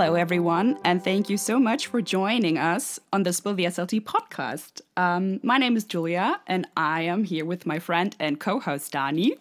[0.00, 4.00] Hello, everyone, and thank you so much for joining us on the Spill the SLT
[4.00, 4.80] podcast.
[4.96, 8.94] Um, my name is Julia, and I am here with my friend and co host
[8.94, 9.32] Dani.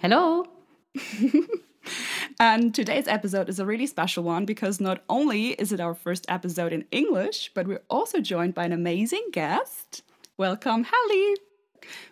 [0.00, 0.46] Hello.
[2.38, 6.24] and today's episode is a really special one because not only is it our first
[6.28, 10.04] episode in English, but we're also joined by an amazing guest.
[10.36, 11.34] Welcome, Halle.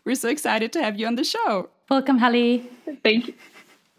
[0.05, 1.69] We're so excited to have you on the show.
[1.89, 2.65] Welcome, Halle.
[3.05, 3.35] Thank you.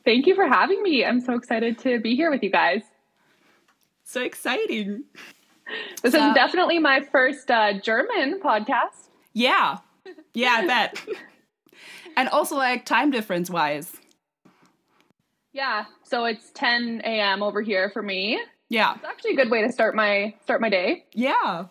[0.04, 1.06] Thank you for having me.
[1.06, 2.82] I'm so excited to be here with you guys.
[4.10, 5.04] So exciting.
[6.02, 9.10] This so, is definitely my first uh, German podcast.
[9.34, 9.78] Yeah.
[10.34, 11.06] Yeah, I bet.
[12.18, 13.92] and also, like, time difference wise.
[15.54, 15.86] Yeah.
[16.02, 17.44] So it's 10 a.m.
[17.44, 18.42] over here for me.
[18.70, 18.96] Yeah.
[18.96, 21.06] It's actually a good way to start my start my day.
[21.14, 21.66] Yeah.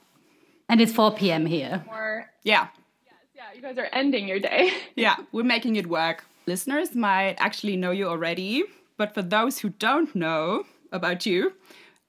[0.68, 1.44] And it's 4 p.m.
[1.44, 1.82] here.
[1.86, 2.30] More.
[2.44, 2.68] Yeah.
[3.04, 4.70] Yes, yeah, you guys are ending your day.
[4.94, 6.24] yeah, we're making it work.
[6.46, 8.62] Listeners might actually know you already,
[8.96, 10.62] but for those who don't know
[10.92, 11.52] about you,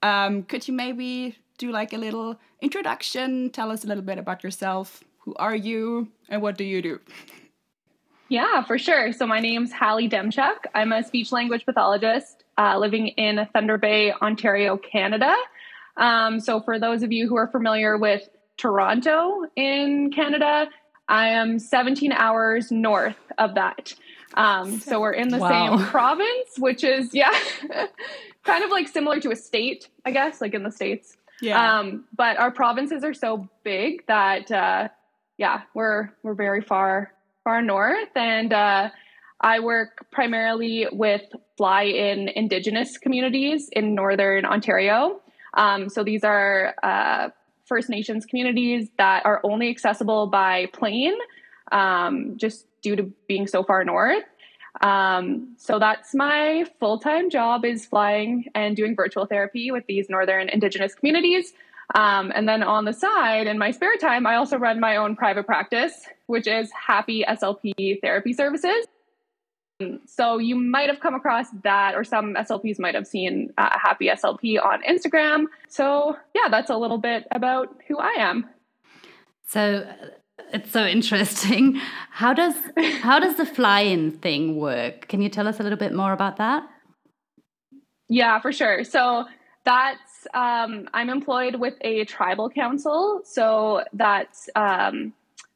[0.02, 3.50] um, could you maybe do like a little introduction?
[3.50, 5.04] Tell us a little bit about yourself.
[5.20, 7.00] Who are you and what do you do?
[8.28, 9.12] Yeah, for sure.
[9.12, 10.64] So my name's Halle Demchuk.
[10.74, 15.34] I'm a speech language pathologist uh, living in Thunder Bay, Ontario, Canada.
[15.96, 20.68] Um, so for those of you who are familiar with Toronto in Canada,
[21.08, 23.94] I am 17 hours north of that.
[24.34, 25.76] Um, so we're in the wow.
[25.76, 27.36] same province, which is, yeah,
[28.44, 31.16] kind of like similar to a state, I guess, like in the States.
[31.42, 31.78] Yeah.
[31.78, 34.88] Um, but our provinces are so big that, uh,
[35.38, 37.12] yeah, we're, we're very far,
[37.44, 38.08] far north.
[38.14, 38.90] And, uh,
[39.42, 41.22] I work primarily with
[41.56, 45.22] fly in Indigenous communities in Northern Ontario.
[45.54, 47.30] Um, so these are uh,
[47.64, 51.14] First Nations communities that are only accessible by plane,
[51.72, 54.24] um, just due to being so far north.
[54.80, 60.08] Um, so that's my full time job is flying and doing virtual therapy with these
[60.08, 61.52] northern indigenous communities.
[61.94, 65.16] Um, and then on the side, in my spare time, I also run my own
[65.16, 68.86] private practice, which is Haepi SLP Therapy Services.
[70.06, 74.12] So you might have come across that, or some SLPs might have seen uh, Haepi
[74.12, 75.46] SLP on Instagram.
[75.68, 78.48] So yeah, that's a little bit about who I am.
[79.46, 79.86] So
[80.52, 81.80] it's so interesting.
[82.10, 82.54] How does
[83.00, 85.08] how does the fly-in thing work?
[85.08, 86.68] Can you tell us a little bit more about that?
[88.08, 88.84] Yeah, for sure.
[88.84, 89.26] So
[89.64, 93.22] that's um, I'm employed with a tribal council.
[93.24, 95.12] So that's um,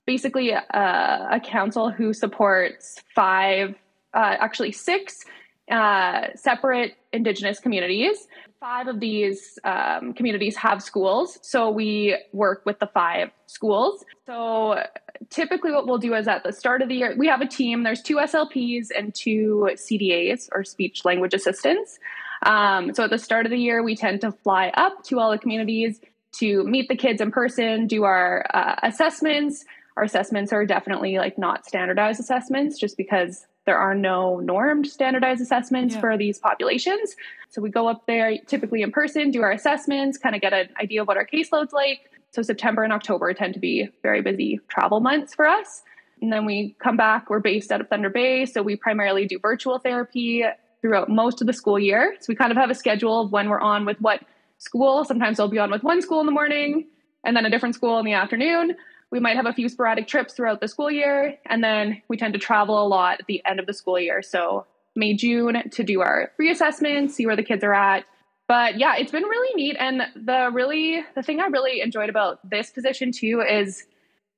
[0.07, 3.75] basically a, a, council who supports five,
[4.15, 5.25] uh, actually six
[5.71, 8.27] uh, separate Indigenous communities.
[8.61, 14.05] Five of these um, communities have schools, so we work with the five schools.
[14.27, 14.83] So
[15.31, 17.83] typically, what we'll do is at the start of the year, we have a team.
[17.83, 21.99] There's two SLPs and two CDAs or speech language assistants.
[22.43, 25.31] Um, so at the start of the year, we tend to fly up to all
[25.31, 26.01] the communities
[26.39, 29.65] to meet the kids in person, do our uh, assessments.
[29.97, 35.41] Our assessments are definitely like not standardized assessments, just because there are no normed standardized
[35.41, 36.01] assessments yeah.
[36.01, 37.17] for these populations.
[37.49, 40.69] So we go up there typically in person, do our assessments, kind of get an
[40.81, 42.11] idea of what our caseload's like.
[42.33, 45.83] So September and October tend to be very busy travel months for us.
[46.21, 48.47] And then we come back, we're based out of Thunder Bay.
[48.47, 50.45] So we primarily do virtual therapy
[50.81, 52.17] throughout most of the school year.
[52.21, 54.23] So we kind of have a schedule of when we're on with what
[54.59, 55.05] school.
[55.05, 56.87] Sometimes I'll be on with one school in the morning
[57.25, 58.77] and then a different school in the afternoon.
[59.15, 62.33] We might have a few sporadic trips throughout the school year, and then we tend
[62.33, 64.23] to travel a lot at the end of the school year.
[64.23, 64.67] So,
[64.97, 68.07] May, June to do our reassessments, see where the kids are at.
[68.49, 69.77] But yeah, it's been really neat.
[69.79, 73.85] And the really, the thing I really enjoyed about this position too is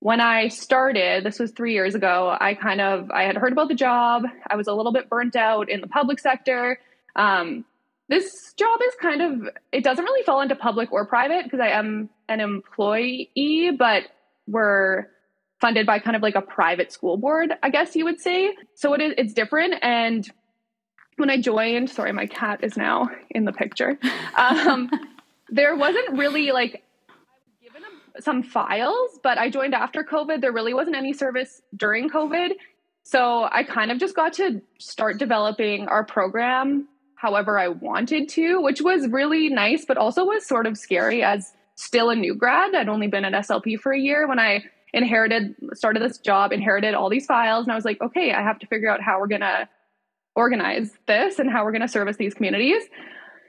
[0.01, 3.69] when I started, this was three years ago, I kind of, I had heard about
[3.69, 4.25] the job.
[4.47, 6.79] I was a little bit burnt out in the public sector.
[7.17, 7.65] Um,
[8.11, 11.69] this job is kind of, it doesn't really fall into public or private because I
[11.69, 14.03] am an employee, but
[14.47, 15.09] were
[15.61, 18.55] funded by kind of like a private school board, I guess you would say.
[18.75, 19.75] So it is it's different.
[19.83, 20.29] And
[21.17, 23.99] when I joined, sorry, my cat is now in the picture.
[24.37, 24.91] Um,
[25.49, 26.85] there wasn't really like
[27.63, 27.81] given
[28.21, 30.43] some files, but I joined after COVID.
[30.43, 32.51] There really wasn't any service during COVID.
[33.03, 38.61] So I kind of just got to start developing our program however I wanted to,
[38.61, 42.75] which was really nice, but also was sort of scary as still a new grad.
[42.75, 46.95] I'd only been at SLP for a year when I inherited, started this job, inherited
[46.95, 47.65] all these files.
[47.65, 49.69] And I was like, okay, I have to figure out how we're going to
[50.35, 52.83] organize this and how we're going to service these communities.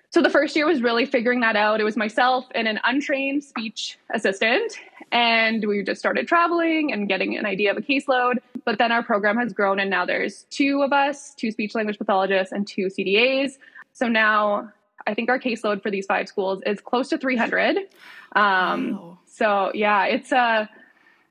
[0.09, 1.81] So the first year was really figuring that out.
[1.81, 4.73] It was myself and an untrained speech assistant.
[5.11, 8.35] And we just started traveling and getting an idea of a caseload.
[8.65, 11.97] But then our program has grown, and now there's two of us two speech language
[11.97, 13.53] pathologists and two CDAs.
[13.93, 14.71] So now
[15.07, 17.77] I think our caseload for these five schools is close to 300.
[18.33, 19.19] Um, wow.
[19.25, 20.65] So yeah, it's a uh,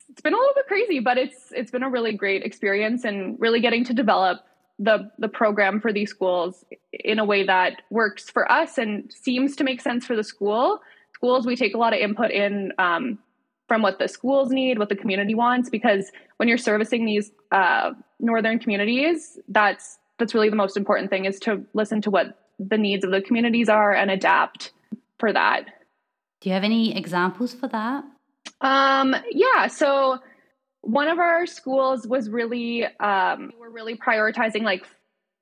[0.09, 3.39] it's been a little bit crazy, but it's it's been a really great experience and
[3.39, 4.41] really getting to develop
[4.79, 9.55] the the program for these schools in a way that works for us and seems
[9.57, 10.81] to make sense for the school.
[11.13, 13.19] Schools we take a lot of input in um,
[13.67, 17.91] from what the schools need, what the community wants, because when you're servicing these uh,
[18.19, 22.77] northern communities, that's that's really the most important thing is to listen to what the
[22.77, 24.71] needs of the communities are and adapt
[25.19, 25.65] for that.
[26.41, 28.03] Do you have any examples for that?
[28.61, 29.67] Um, yeah.
[29.67, 30.19] So
[30.81, 34.85] one of our schools was really um, we're really prioritizing like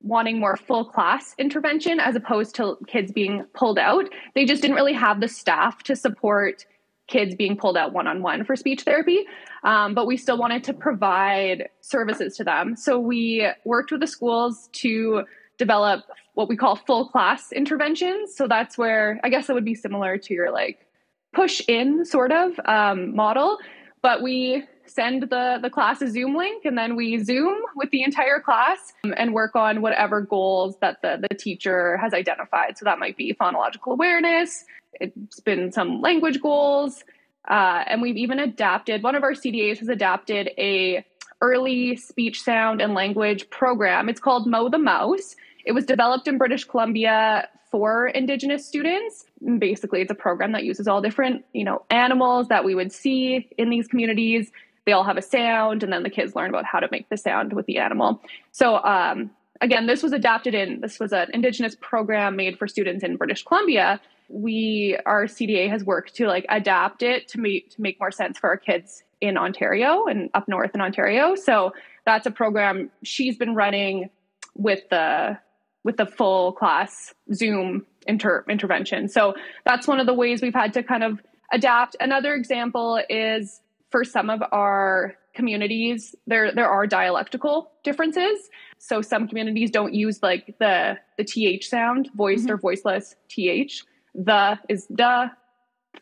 [0.01, 4.05] wanting more full class intervention as opposed to kids being pulled out.
[4.35, 6.65] They just didn't really have the staff to support
[7.07, 9.25] kids being pulled out one on one for speech therapy.
[9.63, 12.75] Um, but we still wanted to provide services to them.
[12.75, 15.23] So we worked with the schools to
[15.57, 16.03] develop
[16.33, 18.35] what we call full class interventions.
[18.35, 20.85] So that's where I guess it would be similar to your like
[21.33, 23.57] push in sort of um, model.
[24.01, 28.03] But we send the, the class a Zoom link and then we Zoom with the
[28.03, 32.77] entire class and work on whatever goals that the, the teacher has identified.
[32.77, 34.63] So that might be phonological awareness,
[35.01, 37.03] it's been some language goals,
[37.49, 41.05] uh, and we've even adapted, one of our CDAs has adapted a
[41.41, 44.09] early speech sound and language program.
[44.09, 45.35] It's called Mo the Mouse.
[45.65, 49.25] It was developed in British Columbia for indigenous students.
[49.57, 53.49] Basically it's a program that uses all different you know animals that we would see
[53.57, 54.51] in these communities.
[54.85, 57.17] They all have a sound and then the kids learn about how to make the
[57.17, 58.21] sound with the animal.
[58.51, 59.31] So um,
[59.61, 63.43] again this was adapted in this was an indigenous program made for students in british
[63.43, 63.99] columbia.
[64.29, 68.37] We our cda has worked to like adapt it to make to make more sense
[68.37, 71.35] for our kids in ontario and up north in ontario.
[71.35, 71.73] So
[72.05, 74.09] that's a program she's been running
[74.55, 75.37] with the
[75.85, 79.07] with the full class zoom inter- intervention.
[79.07, 79.35] So
[79.65, 81.21] that's one of the ways we've had to kind of
[81.53, 81.95] adapt.
[82.01, 83.61] Another example is
[83.91, 88.49] for some of our communities there there are dialectical differences.
[88.79, 92.53] So some communities don't use like the the th sound voiced mm-hmm.
[92.53, 93.83] or voiceless th
[94.15, 95.31] the is the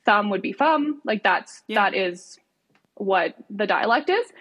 [0.06, 1.01] thumb would be thumb.
[1.03, 1.75] Like that's yeah.
[1.81, 2.39] that is
[2.95, 4.31] what the dialect is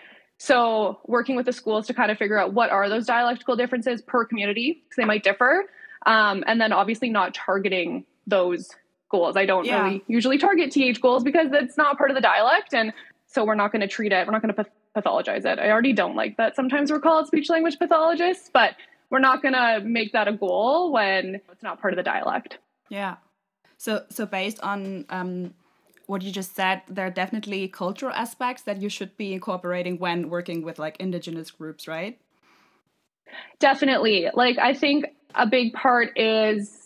[0.43, 4.03] so working with the schools to kind of figure out what are those dialectical differences
[4.03, 5.67] per community because they might differ.
[6.05, 8.69] Um, and then obviously not targeting those
[9.09, 9.37] goals.
[9.37, 9.85] I don't yeah.
[9.85, 12.93] really usually target th goals because it's not part of the dialect and
[13.29, 14.67] so we're not going to treat it we're not going to
[14.97, 15.61] pathologize it.
[15.61, 18.75] I already don't like that sometimes we're called speech language pathologists but
[19.11, 22.59] we're not going to make that a goal when it's not part of the dialect.
[22.89, 23.15] Yeah.
[23.77, 25.55] So so based on um,
[26.07, 30.29] what you just said there are definitely cultural aspects that you should be incorporating when
[30.29, 32.19] working with like indigenous groups right
[33.59, 36.83] definitely like i think a big part is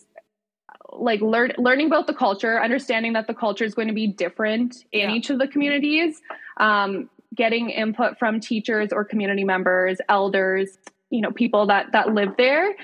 [0.93, 4.85] like learn, learning about the culture, understanding that the culture is going to be different
[4.93, 5.17] in yeah.
[5.17, 6.21] each of the communities,
[6.59, 10.79] um, getting input from teachers or community members, elders,
[11.11, 12.75] you know, people that that live there.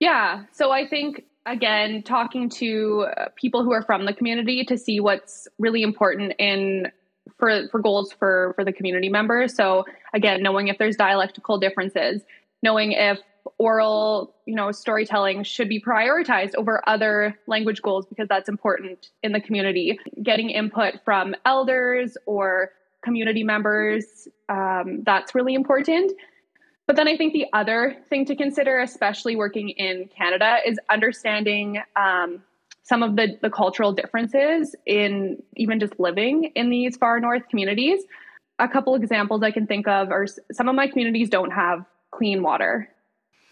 [0.00, 4.76] Yeah, so I think again, talking to uh, people who are from the community to
[4.76, 6.90] see what's really important in
[7.38, 9.54] for for goals for for the community members.
[9.54, 12.22] So again, knowing if there's dialectical differences,
[12.62, 13.18] knowing if
[13.58, 19.32] oral, you know, storytelling should be prioritized over other language goals because that's important in
[19.32, 19.98] the community.
[20.22, 22.72] Getting input from elders or
[23.04, 26.12] community members, um, that's really important.
[26.86, 31.82] But then I think the other thing to consider, especially working in Canada, is understanding
[31.96, 32.42] um,
[32.84, 38.02] some of the, the cultural differences in even just living in these far north communities.
[38.58, 42.42] A couple examples I can think of are some of my communities don't have clean
[42.42, 42.88] water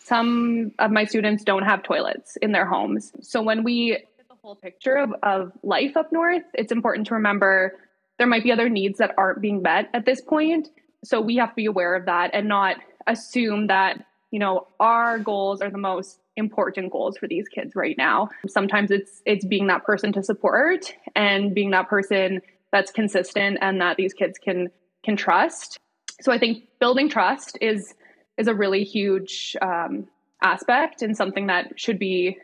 [0.04, 3.12] some of my students don't have toilets in their homes.
[3.22, 7.14] So when we get the whole picture of, of life up north, it's important to
[7.14, 7.80] remember
[8.18, 10.68] there might be other needs that aren't being met at this point.
[11.04, 15.18] So we have to be aware of that and not assume that, you know, our
[15.18, 18.28] goals are the most important goals for these kids right now.
[18.48, 22.40] Sometimes it's it's being that person to support and being that person
[22.72, 24.68] that's consistent and that these kids can
[25.04, 25.78] can trust.
[26.20, 27.94] So I think building trust is
[28.36, 30.08] is a really huge um,
[30.42, 32.36] aspect and something that should be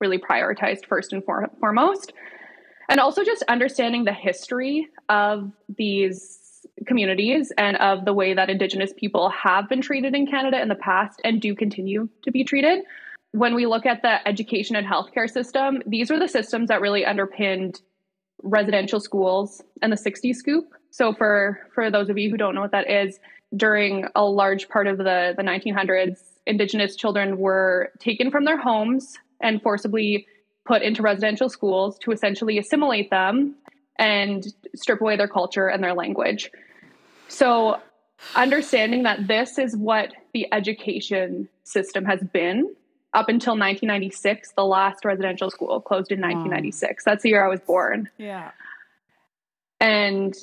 [0.00, 2.12] really prioritized first and for- foremost.
[2.88, 6.37] And also just understanding the history of these
[6.86, 10.74] communities and of the way that Indigenous people have been treated in Canada in the
[10.74, 12.84] past and do continue to be treated.
[13.32, 17.04] When we look at the education and healthcare system, these were the systems that really
[17.04, 17.80] underpinned
[18.42, 20.72] residential schools and the 60s scoop.
[20.90, 23.18] So for for those of you who don't know what that is,
[23.56, 29.16] during a large part of the, the 1900s, Indigenous children were taken from their homes
[29.42, 30.26] and forcibly
[30.64, 33.54] put into residential schools to essentially assimilate them
[33.98, 36.50] and strip away their culture and their language.
[37.28, 37.80] So,
[38.34, 42.74] understanding that this is what the education system has been
[43.14, 47.04] up until 1996, the last residential school closed in 1996.
[47.04, 48.08] That's the year I was born.
[48.18, 48.50] Yeah.
[49.80, 50.36] And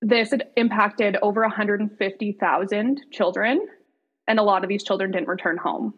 [0.00, 3.66] this had impacted over 150,000 children,
[4.26, 5.94] and a lot of these children didn't return home.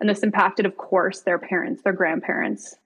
[0.00, 2.76] And this impacted, of course, their parents, their grandparents,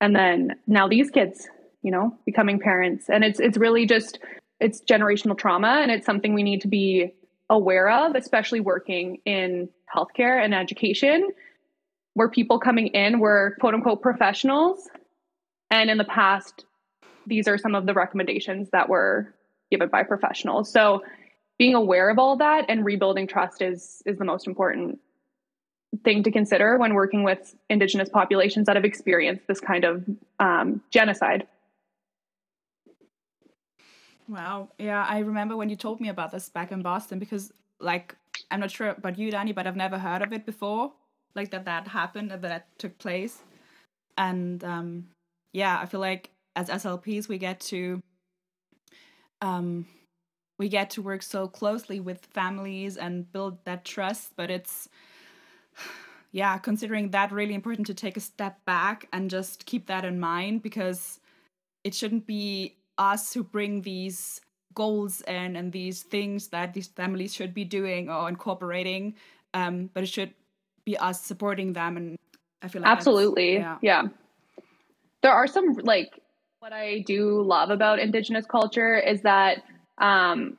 [0.00, 1.48] and then now these kids,
[1.82, 3.10] you know, becoming parents.
[3.10, 4.18] And it's it's really just
[4.60, 7.12] it's generational trauma, and it's something we need to be
[7.50, 11.30] aware of, especially working in healthcare and education,
[12.14, 14.88] where people coming in were quote unquote professionals,
[15.70, 16.64] and in the past,
[17.26, 19.34] these are some of the recommendations that were
[19.70, 20.72] given by professionals.
[20.72, 21.02] So
[21.58, 25.00] being aware of all that and rebuilding trust is is the most important
[26.04, 30.04] thing to consider when working with indigenous populations that have experienced this kind of
[30.38, 31.46] um, genocide.
[34.28, 34.70] Wow.
[34.78, 38.16] Yeah, I remember when you told me about this back in Boston because, like,
[38.50, 40.92] I'm not sure about you, Dani, but I've never heard of it before.
[41.34, 43.42] Like that that happened, that that took place,
[44.18, 45.08] and um,
[45.52, 48.02] yeah, I feel like as SLPs we get to
[49.40, 49.86] um,
[50.58, 54.88] we get to work so closely with families and build that trust, but it's
[56.32, 60.20] yeah, considering that really important to take a step back and just keep that in
[60.20, 61.20] mind because
[61.84, 64.40] it shouldn't be us who bring these
[64.74, 69.14] goals in and these things that these families should be doing or incorporating,
[69.54, 70.32] um, but it should
[70.84, 71.96] be us supporting them.
[71.96, 72.16] And
[72.62, 73.78] I feel like absolutely, yeah.
[73.82, 74.02] yeah.
[75.22, 76.20] There are some like
[76.60, 79.62] what I do love about Indigenous culture is that
[79.98, 80.58] um,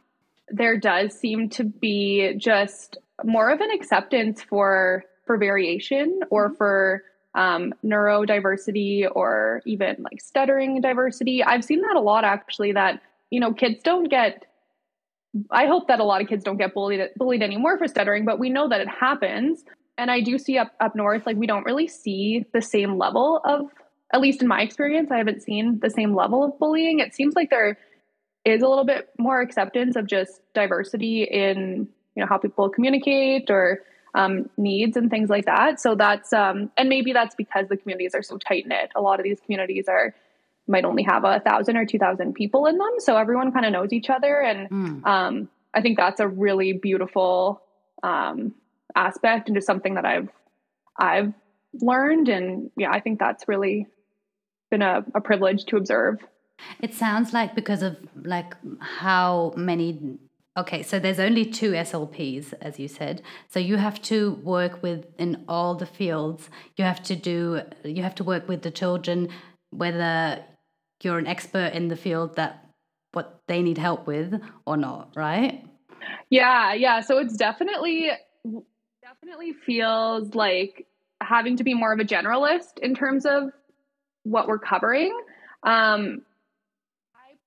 [0.49, 6.55] there does seem to be just more of an acceptance for for variation or mm-hmm.
[6.55, 7.03] for
[7.37, 11.43] um, neurodiversity or even like stuttering diversity.
[11.43, 12.73] I've seen that a lot actually.
[12.73, 14.45] That you know, kids don't get.
[15.51, 18.39] I hope that a lot of kids don't get bullied bullied anymore for stuttering, but
[18.39, 19.63] we know that it happens.
[19.99, 23.39] And I do see up up north, like we don't really see the same level
[23.45, 23.69] of,
[24.13, 26.99] at least in my experience, I haven't seen the same level of bullying.
[26.99, 27.77] It seems like there
[28.45, 33.51] is a little bit more acceptance of just diversity in you know how people communicate
[33.51, 33.83] or
[34.17, 35.79] um, needs and things like that.
[35.79, 38.89] So that's um, and maybe that's because the communities are so tight knit.
[38.95, 40.15] A lot of these communities are
[40.67, 43.71] might only have a thousand or two thousand people in them, so everyone kind of
[43.71, 45.05] knows each other, and mm.
[45.05, 47.61] um, I think that's a really beautiful
[48.01, 48.55] um,
[48.95, 50.29] aspect and just something that I've
[50.97, 51.33] I've
[51.79, 53.85] learned, and yeah, I think that's really
[54.71, 56.17] been a, a privilege to observe.
[56.81, 60.17] It sounds like because of like how many
[60.57, 63.21] Okay, so there's only two SLPs, as you said.
[63.47, 66.49] So you have to work with in all the fields.
[66.77, 67.61] You have to do.
[67.83, 69.29] You have to work with the children,
[69.69, 70.43] whether
[71.03, 72.65] you're an expert in the field that
[73.11, 75.63] what they need help with or not, right?
[76.31, 77.01] Yeah, yeah.
[77.01, 78.09] So it's definitely
[79.03, 80.87] definitely feels like
[81.21, 83.51] having to be more of a generalist in terms of
[84.23, 85.15] what we're covering.
[85.63, 86.23] Um,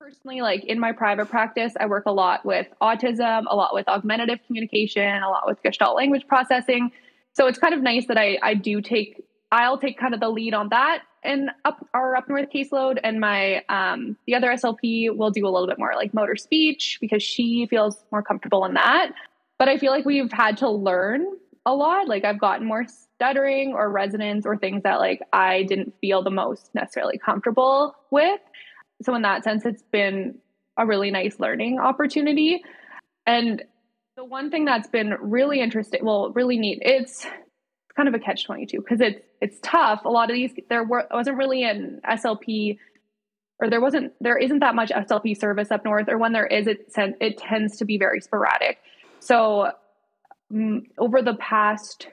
[0.00, 3.86] personally, like in my private practice, I work a lot with autism, a lot with
[3.86, 6.90] augmentative communication, a lot with Gestalt language processing.
[7.34, 10.30] So it's kind of nice that I, I do take, I'll take kind of the
[10.30, 12.98] lead on that and up our up north caseload.
[13.04, 16.96] And my, um, the other SLP will do a little bit more like motor speech
[16.98, 19.12] because she feels more comfortable in that.
[19.58, 21.26] But I feel like we've had to learn
[21.66, 22.08] a lot.
[22.08, 26.30] Like I've gotten more stuttering or resonance or things that like I didn't feel the
[26.30, 28.40] most necessarily comfortable with
[29.02, 30.38] so in that sense it's been
[30.76, 32.62] a really nice learning opportunity.
[33.26, 33.62] And
[34.16, 37.26] the one thing that's been really interesting well really neat it's
[37.96, 40.04] kind of a catch 22 because it's it's tough.
[40.04, 42.78] A lot of these there were, wasn't really an slp
[43.60, 46.66] or there wasn't there isn't that much slp service up north or when there is
[46.66, 48.78] it it tends to be very sporadic.
[49.20, 49.72] So
[50.52, 52.08] um, over the past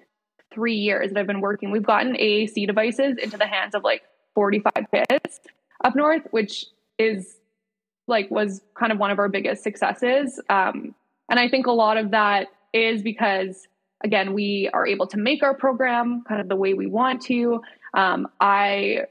[0.53, 4.03] three years that i've been working we've gotten aac devices into the hands of like
[4.34, 5.39] 45 kids
[5.84, 6.65] up north which
[6.97, 7.37] is
[8.07, 10.41] like was kind of one of our biggest successes.
[10.49, 10.95] Um,
[11.29, 13.67] and I think a lot of that is because
[14.03, 17.61] again we are able to make our program kind of the way we want to.
[17.93, 19.05] Um, I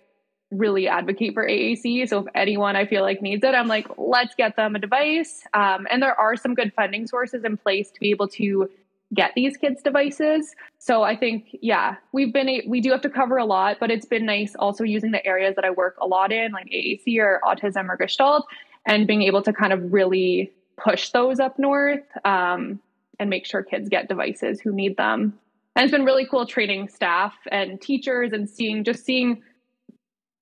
[0.50, 2.08] really advocate for AAC.
[2.08, 5.42] So if anyone I feel like needs it, I'm like, let's get them a device.
[5.54, 8.70] Um, and there are some good funding sources in place to be able to
[9.14, 10.54] get these kids devices.
[10.78, 14.06] So I think, yeah, we've been, we do have to cover a lot, but it's
[14.06, 17.40] been nice also using the areas that I work a lot in, like AAC or
[17.44, 18.46] autism or Gestalt,
[18.86, 22.80] and being able to kind of really push those up north um,
[23.18, 25.38] and make sure kids get devices who need them.
[25.76, 29.42] And it's been really cool training staff and teachers and seeing, just seeing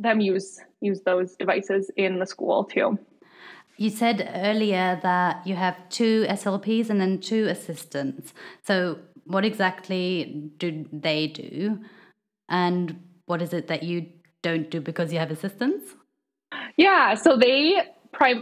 [0.01, 2.99] them use use those devices in the school too.
[3.77, 8.33] You said earlier that you have two SLPs and then two assistants.
[8.63, 11.81] So, what exactly do they do?
[12.49, 14.07] And what is it that you
[14.43, 15.95] don't do because you have assistants?
[16.77, 17.83] Yeah, so they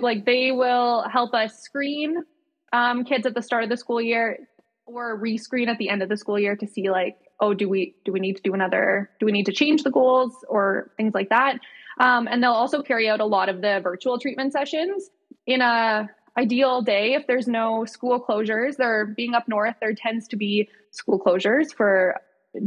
[0.01, 2.25] like they will help us screen
[2.73, 4.39] um, kids at the start of the school year
[4.87, 7.95] or rescreen at the end of the school year to see like oh do we
[8.05, 11.15] do we need to do another do we need to change the goals or things
[11.15, 11.59] like that
[12.01, 15.11] um, and they'll also carry out a lot of the virtual treatment sessions
[15.47, 16.09] in a
[16.39, 20.67] ideal day if there's no school closures there being up north there tends to be
[20.91, 22.19] school closures for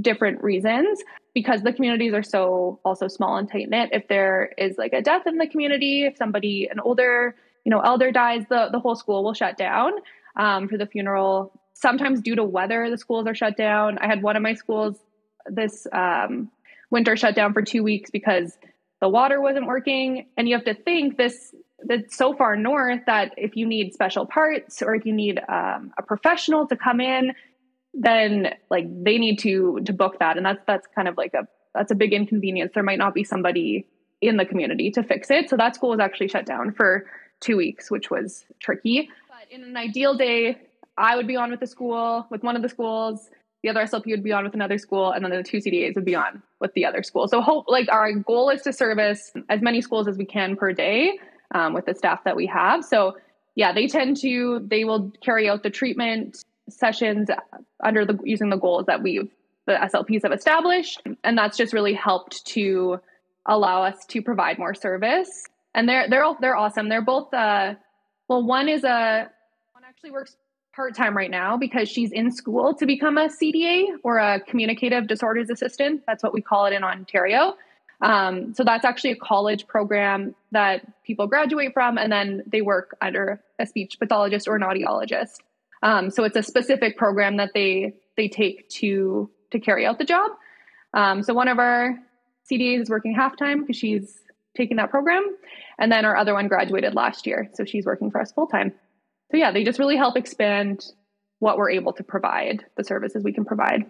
[0.01, 1.00] different reasons
[1.34, 3.89] because the communities are so also small and tight knit.
[3.91, 7.82] If there is like a death in the community if somebody an older you know
[7.82, 9.91] elder dies the the whole school will shut down
[10.38, 11.62] um, for the funeral.
[11.74, 13.98] Sometimes due to weather the schools are shut down.
[14.00, 14.98] I had one of my schools
[15.48, 16.50] this um,
[16.89, 18.58] winter shut down for two weeks because
[19.01, 20.27] the water wasn't working.
[20.38, 21.53] And you have to think this
[21.84, 25.91] that's so far north that if you need special parts or if you need um,
[25.98, 27.34] a professional to come in
[27.96, 30.38] then like they need to to book that.
[30.38, 32.74] And that's that's kind of like a that's a big inconvenience.
[32.74, 33.88] There might not be somebody
[34.22, 35.50] in the community to fix it.
[35.50, 37.05] So that school was actually shut down for
[37.41, 39.10] two weeks which was tricky.
[39.27, 40.58] But in an ideal day
[40.98, 43.29] i would be on with the school with one of the schools.
[43.63, 46.05] The other slp would be on with another school and then the two cdas would
[46.05, 47.27] be on with the other school.
[47.27, 50.72] So hope like our goal is to service as many schools as we can per
[50.72, 51.20] day
[51.55, 53.17] um, with the staff that we have so
[53.55, 57.29] yeah they tend to they will carry out the treatment sessions
[57.83, 59.29] under the using the goals that we've
[59.65, 63.00] the SLPs have established, and that's just really helped to
[63.45, 65.29] allow us to provide more service.
[65.74, 66.89] And they're they're all, they're awesome.
[66.89, 67.74] They're both uh,
[68.27, 69.29] well, one is a
[69.74, 70.38] one actually works
[70.75, 75.07] part time right now because she's in school to become a CDA or a communicative
[75.07, 76.03] disorders assistant.
[76.05, 77.55] That's what we call it in Ontario.
[78.05, 82.96] Um, so that's actually a college program that people graduate from, and then they work
[83.01, 85.37] under a speech pathologist or an audiologist.
[85.81, 90.05] Um, so it's a specific program that they they take to to carry out the
[90.05, 90.31] job.
[90.94, 91.98] Um, so one of our
[92.50, 94.20] CDAs is working half time because she's
[94.55, 95.35] taking that program,
[95.79, 98.72] and then our other one graduated last year, so she's working for us full time.
[99.31, 100.85] So yeah, they just really help expand
[101.39, 103.85] what we're able to provide, the services we can provide.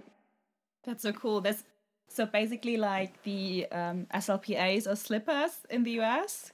[0.86, 1.42] That's so cool.
[1.42, 1.66] That's
[2.08, 6.52] so basically like the um, SLPAs or slippers in the US.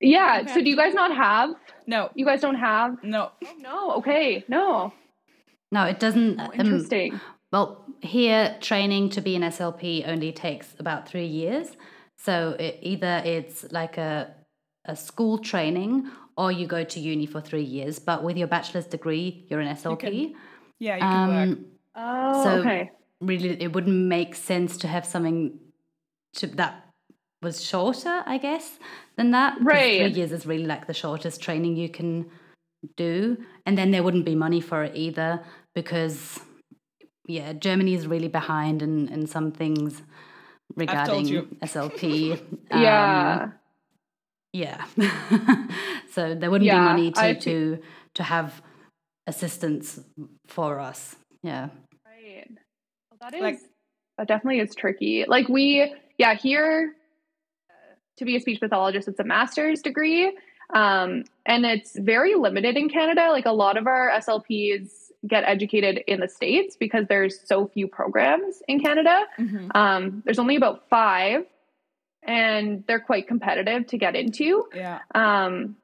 [0.00, 0.46] Yeah.
[0.46, 1.54] So do you guys not have?
[1.86, 2.10] No.
[2.14, 3.02] You guys don't have?
[3.02, 3.30] No.
[3.44, 3.90] Oh, no.
[3.96, 4.44] Okay.
[4.48, 4.92] No.
[5.72, 6.40] No, it doesn't.
[6.40, 7.14] Oh, interesting.
[7.14, 7.20] Um,
[7.52, 11.76] well, here training to be an SLP only takes about three years.
[12.16, 14.34] So it, either it's like a
[14.86, 17.98] a school training or you go to uni for three years.
[17.98, 19.90] But with your bachelor's degree, you're an SLP.
[19.90, 20.34] You can,
[20.78, 21.58] yeah, you can um, work.
[21.96, 22.90] Oh, so okay.
[23.20, 25.58] Really, it wouldn't make sense to have something
[26.34, 26.86] to that
[27.42, 28.78] was shorter, I guess,
[29.16, 29.58] than that.
[29.60, 30.00] Right.
[30.00, 32.30] Three years is really like the shortest training you can
[32.96, 33.38] do.
[33.64, 35.42] And then there wouldn't be money for it either
[35.74, 36.40] because,
[37.26, 40.02] yeah, Germany is really behind in, in some things
[40.74, 41.26] regarding
[41.62, 42.40] SLP.
[42.70, 43.40] yeah.
[43.42, 43.54] Um,
[44.52, 44.84] yeah.
[46.12, 47.78] so there wouldn't yeah, be money to, to
[48.14, 48.62] to have
[49.26, 50.00] assistance
[50.46, 51.16] for us.
[51.42, 51.68] Yeah.
[53.20, 53.60] Well, that is like,
[54.18, 55.24] that definitely is tricky.
[55.26, 56.94] Like we yeah, here
[58.16, 60.36] to be a speech pathologist, it's a master's degree.
[60.74, 63.28] Um, and it's very limited in Canada.
[63.30, 64.88] Like a lot of our SLPs
[65.26, 69.24] get educated in the States because there's so few programs in Canada.
[69.38, 69.68] Mm-hmm.
[69.74, 71.44] Um, there's only about five,
[72.22, 74.66] and they're quite competitive to get into.
[74.74, 75.00] Yeah.
[75.14, 75.76] Um,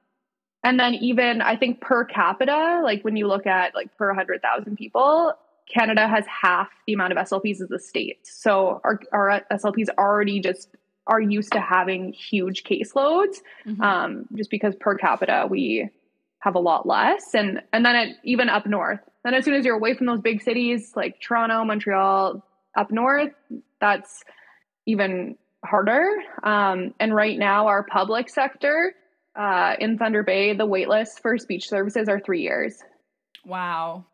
[0.65, 4.77] and then even I think per capita, like when you look at like per 100,000
[4.77, 5.33] people,
[5.73, 8.33] Canada has half the amount of SLPs as the States.
[8.43, 10.69] So our, our SLPs already just
[11.07, 13.81] are used to having huge caseloads mm-hmm.
[13.81, 15.89] um, just because per capita we
[16.41, 19.65] have a lot less and and then it, even up north then as soon as
[19.65, 22.45] you're away from those big cities like toronto montreal
[22.77, 23.33] up north
[23.81, 24.23] that's
[24.87, 26.05] even harder
[26.43, 28.95] um, and right now our public sector
[29.37, 32.79] uh, in thunder bay the waitlist for speech services are three years
[33.45, 34.05] wow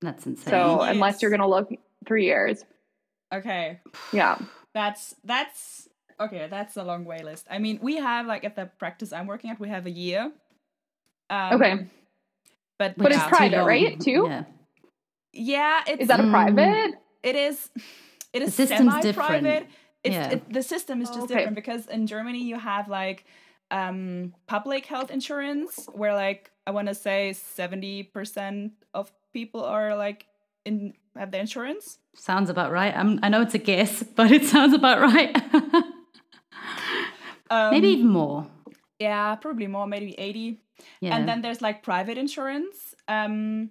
[0.00, 0.94] that's insane so yes.
[0.94, 1.70] unless you're going to look
[2.06, 2.64] three years
[3.32, 3.80] okay
[4.12, 4.38] yeah
[4.72, 5.88] that's that's
[6.20, 7.46] okay, that's a long way list.
[7.50, 10.30] I mean, we have like at the practice I'm working at, we have a year.
[11.30, 11.86] Um, okay.
[12.78, 13.98] But but yeah, it's private, right?
[13.98, 14.26] Too.
[14.28, 14.44] Yeah.
[15.32, 15.82] Yeah.
[15.86, 16.30] It's, is that a mm.
[16.30, 16.94] private?
[17.22, 17.70] It is.
[18.32, 19.66] It is semi-private.
[20.04, 20.30] It's, yeah.
[20.30, 21.34] It, the system is just oh, okay.
[21.34, 23.24] different because in Germany you have like
[23.70, 29.96] um, public health insurance where like I want to say seventy percent of people are
[29.96, 30.26] like
[30.64, 31.98] in have the insurance.
[32.14, 32.94] Sounds about right.
[32.96, 35.36] I'm, I know it's a guess, but it sounds about right.
[37.50, 38.46] Um, Maybe even more.
[38.98, 40.60] yeah, probably more, maybe 80.
[41.00, 41.16] Yeah.
[41.16, 42.94] And then there's like private insurance.
[43.08, 43.70] Um,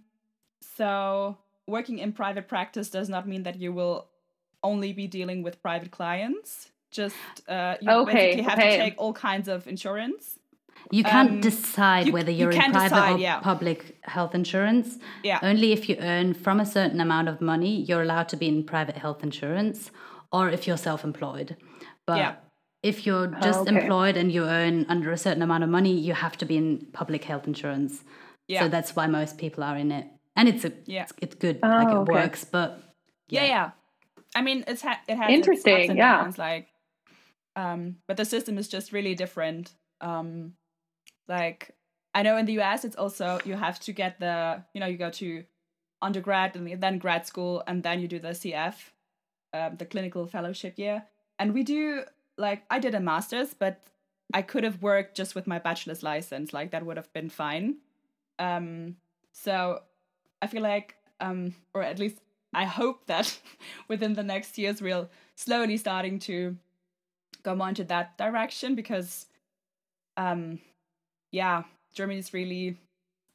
[0.61, 4.07] so working in private practice does not mean that you will
[4.63, 6.71] only be dealing with private clients.
[6.91, 7.15] Just
[7.47, 8.71] uh, you Okay, basically have okay.
[8.77, 10.38] to take all kinds of insurance.
[10.91, 13.39] You can't um, decide you- whether you you're in private decide, or yeah.
[13.39, 14.97] public health insurance.
[15.23, 15.39] Yeah.
[15.41, 18.63] Only if you earn from a certain amount of money, you're allowed to be in
[18.63, 19.91] private health insurance,
[20.31, 21.57] or if you're self-employed.
[22.07, 22.35] But Yeah.
[22.81, 23.75] if you're just okay.
[23.75, 26.87] employed and you earn under a certain amount of money, you have to be in
[26.91, 28.03] public health insurance.
[28.47, 28.61] Yeah.
[28.61, 31.03] So that's why most people are in it, and it's a Yeah.
[31.03, 32.13] it's, it's good, like Oh, it okay.
[32.13, 32.43] works.
[32.45, 32.81] But
[33.29, 33.71] Yeah, yeah.
[34.35, 36.23] I mean, it's ha- it has Interesting, and yeah.
[36.23, 36.67] downs, like,
[37.55, 39.73] um, but the system is just really different.
[40.01, 40.53] Um,
[41.29, 41.75] like
[42.13, 44.97] I know in the US, it's also you have to get the you know you
[44.97, 45.45] go to
[46.01, 48.75] undergrad and then grad school and then you do the CF,
[49.53, 51.03] um, the clinical fellowship year,
[51.37, 52.03] and we do
[52.37, 53.81] like I did a master's, but
[54.33, 57.77] I could have worked just with my bachelor's license, like that would have been fine.
[58.37, 58.97] Um,
[59.31, 59.81] so
[60.41, 62.17] I feel like, um, or at least
[62.53, 63.39] I hope that
[63.87, 66.57] within the next years we'll slowly starting to
[67.43, 69.25] go more into that direction because,
[70.17, 70.59] um,
[71.31, 71.63] yeah,
[71.93, 72.77] Germany's really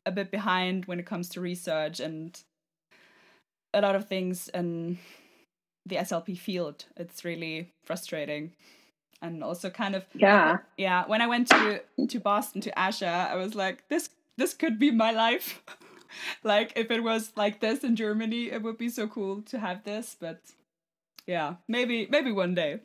[0.06, 2.38] a bit behind when it comes to research and
[3.72, 4.98] a lot of things in
[5.86, 6.84] the SLP field.
[6.96, 8.52] It's really frustrating.
[9.22, 10.58] And also kind of Yeah.
[10.76, 14.78] yeah when i went to to boston to ASHA i was like this this could
[14.78, 15.62] be my life
[16.44, 19.82] like if it was like this in germany it would be so cool to have
[19.84, 20.40] this but
[21.26, 22.80] yeah maybe maybe one day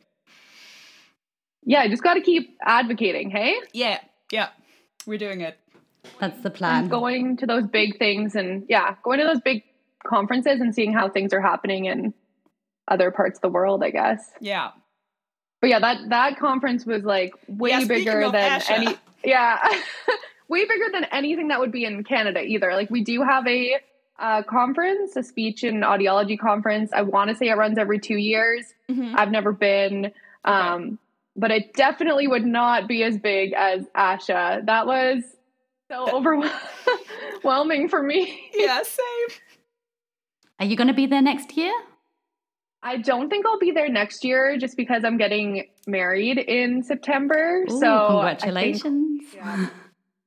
[1.62, 3.56] Yeah, just got to keep advocating, hey?
[3.74, 3.98] yeah
[4.32, 4.48] yeah
[5.06, 5.58] we're doing it
[6.18, 6.88] that's the And plan.
[6.88, 9.62] going to those big things and yeah, going to those big
[10.06, 12.14] conferences and seeing how things are happening in
[12.88, 14.30] other parts of the world, I guess.
[14.40, 14.70] yeah
[15.60, 18.70] But yeah, that that conference was like way Yeah, bigger than ASHA.
[18.70, 19.58] any yeah,
[20.48, 22.72] way bigger than anything that would be in Canada either.
[22.74, 23.76] Like we do have a
[24.18, 26.92] uh, conference, a speech and audiology conference.
[26.94, 28.64] I want to say it runs every two years.
[28.90, 29.14] Mhm.
[29.16, 30.12] I've never been,
[30.44, 30.98] um,
[31.40, 34.66] but it definitely would not be as big as ASHA.
[34.66, 35.22] That was
[35.90, 38.50] so overwhelming for me.
[38.54, 39.38] yeah same
[40.60, 41.72] Are you going to be there next year?
[42.82, 47.64] I don't think I'll be there next year just because I'm getting married in September.
[47.68, 49.22] Ooh, so I think- congratulations.
[49.34, 49.68] Yeah.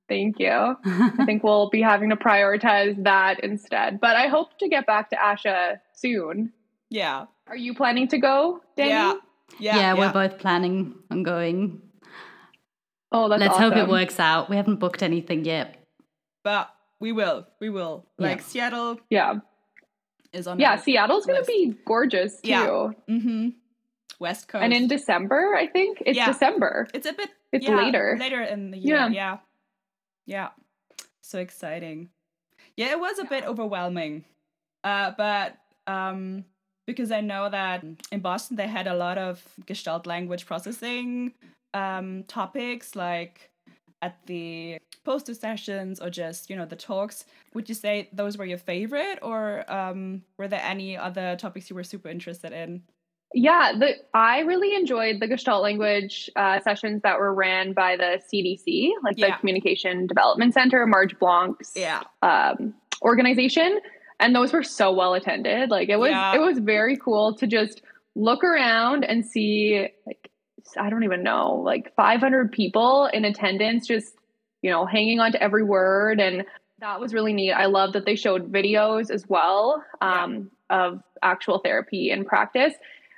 [0.10, 0.50] Thank you.
[0.86, 4.00] I think we'll be having to prioritize that instead.
[4.02, 6.52] But I hope to get back to ASHA soon.
[6.90, 8.90] yeah Are you planning to go, Dani?
[8.90, 9.14] yeah
[9.60, 11.82] yeah, yeah we're both planning on going.
[13.12, 13.72] Oh, that's Let's awesome.
[13.74, 14.50] hope it works out.
[14.50, 15.78] We haven't booked anything yet.
[16.44, 18.28] but we will we will Yeah.
[18.28, 19.36] like seattle Yeah.
[20.34, 22.50] is on Yeah, Seattle's going to be gorgeous too.
[22.50, 22.92] Yeah.
[23.10, 23.50] mm-hmm
[24.20, 26.02] west coast And in December, I think.
[26.06, 26.28] It's Yeah.
[26.28, 26.88] December.
[26.94, 27.30] It's a bit.
[27.52, 28.16] It's yeah, later.
[28.18, 28.96] Later in the year.
[28.96, 29.10] Yeah.
[29.10, 29.38] Yeah.
[30.26, 30.50] Yeah.
[31.22, 32.10] So exciting.
[32.78, 34.24] Yeah, it was a bit overwhelming.
[34.84, 36.46] Uh, but um,
[36.86, 41.34] because I know that in Boston they had a lot of Gestalt language processing
[41.74, 43.50] um, topics, like
[44.02, 47.26] at the poster sessions or just you know the talks.
[47.54, 51.76] Would you say those were your favorite, or um, were there any other topics you
[51.76, 52.84] were super interested in?
[53.36, 58.22] Yeah, the I really enjoyed the Gestalt language uh, sessions that were ran by the
[58.32, 59.32] CDC, like Yeah.
[59.32, 62.02] the Communication Development Center, Marge Blanc's Yeah.
[62.22, 63.80] um, organization,
[64.24, 65.70] and those were so well attended.
[65.70, 66.36] Like it was, Yeah.
[66.36, 67.82] it was very cool to just
[68.16, 70.32] look around and see, like
[70.78, 74.16] I don't even know, like 500 people in attendance, just
[74.62, 76.46] you know, hanging on to every word, and
[76.80, 77.52] that was really neat.
[77.52, 82.74] I love that they showed videos as well um, of actual therapy and practice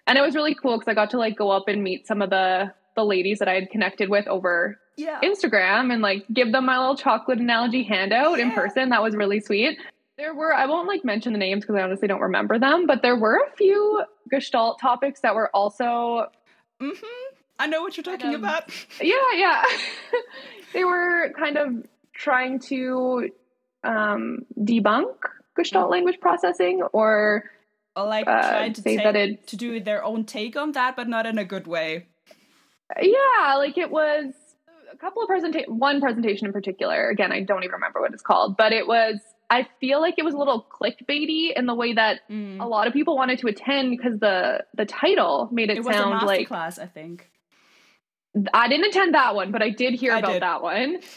[0.07, 2.21] and it was really cool because I got to like go up and meet some
[2.21, 5.19] of the the ladies that I had connected with over Yeah.
[5.23, 8.89] Instagram and like give them my little chocolate analogy handout in person.
[8.89, 9.79] That was really sweet.
[10.17, 13.01] There were I won't like mention the names because I honestly don't remember them, but
[13.01, 16.27] there were a few Gestalt topics that were also
[16.81, 17.35] Mm-hmm.
[17.57, 18.69] I know what you're talking about.
[19.01, 19.63] yeah yeah
[20.73, 23.29] they were kind of trying to
[23.83, 25.15] um, debunk
[25.55, 27.49] Gestalt language processing or
[27.95, 30.73] or like uh, trying to say take, that it to do their own take on
[30.73, 32.07] that, but not in a good way.
[33.01, 34.33] Yeah, like it was
[34.91, 37.09] a couple of presentation, one presentation in particular.
[37.09, 39.19] Again, I don't even remember what it's called, but it was.
[39.49, 42.59] I feel like it was a little clickbaity in the way that Mm.
[42.59, 45.95] a lot of people wanted to attend because the the title made it, It was
[45.95, 47.29] a sound like masterclass, I think.
[48.53, 50.41] I didn't attend that one, but I did hear I about did.
[50.41, 50.99] that one.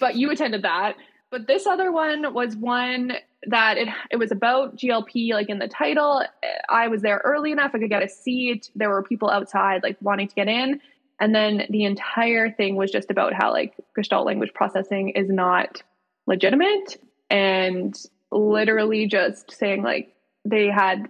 [0.00, 0.96] But you attended that.
[1.30, 3.12] But this other one was one
[3.46, 6.24] that it it was about GLP like in the title.
[6.68, 8.70] I was there early enough I could get a seat.
[8.74, 10.80] There were people outside like wanting to get in.
[11.20, 15.82] And then the entire thing was just about how like Gestalt language processing is not
[16.26, 16.96] legitimate
[17.32, 17.98] and
[18.30, 20.14] literally just saying like
[20.44, 21.08] they had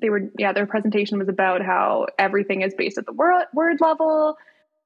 [0.00, 3.80] they were yeah their presentation was about how everything is based at the word, word
[3.80, 4.36] level.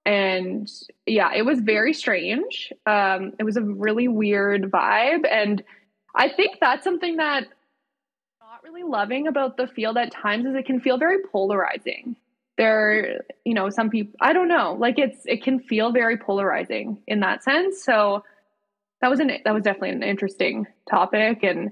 [0.06, 0.70] And
[1.04, 2.72] yeah it was very strange.
[2.87, 5.26] Um, it was a really weird vibe.
[5.30, 5.62] And
[6.14, 7.44] i think that's something that
[8.40, 12.16] I'm not really loving about the field at times is it can feel very polarizing.
[12.56, 14.76] There you know some people i don't know.
[14.78, 17.82] Like it's it can feel very polarizing in that sense.
[17.82, 18.22] So
[19.00, 21.70] that was an that was definitely an interesting topic and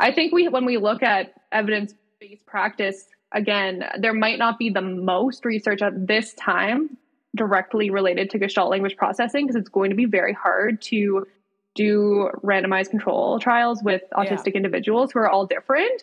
[0.00, 4.70] i think we when we look at evidence based practice again there might not be
[4.70, 6.96] the most research at this time
[7.34, 11.26] directly related to Gestalt language processing because it's going to be very hard to
[11.74, 14.56] do randomized control trials with autistic yeah.
[14.58, 16.02] individuals who are all different.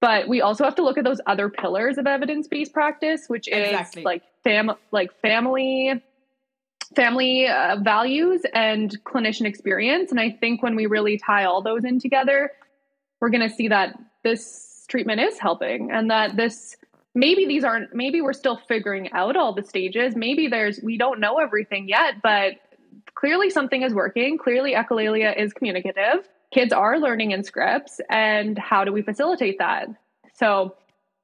[0.00, 3.68] But we also have to look at those other pillars of evidence-based practice, which is
[3.68, 4.02] exactly.
[4.02, 6.02] like fam like family
[6.94, 10.10] family uh, values and clinician experience.
[10.10, 12.50] And I think when we really tie all those in together,
[13.20, 16.76] we're going to see that this treatment is helping and that this
[17.14, 20.16] maybe these aren't maybe we're still figuring out all the stages.
[20.16, 22.54] Maybe there's we don't know everything yet but
[23.14, 24.38] clearly something is working.
[24.38, 26.28] Clearly echolalia is communicative.
[26.52, 29.88] Kids are learning in scripts and how do we facilitate that?
[30.34, 30.74] So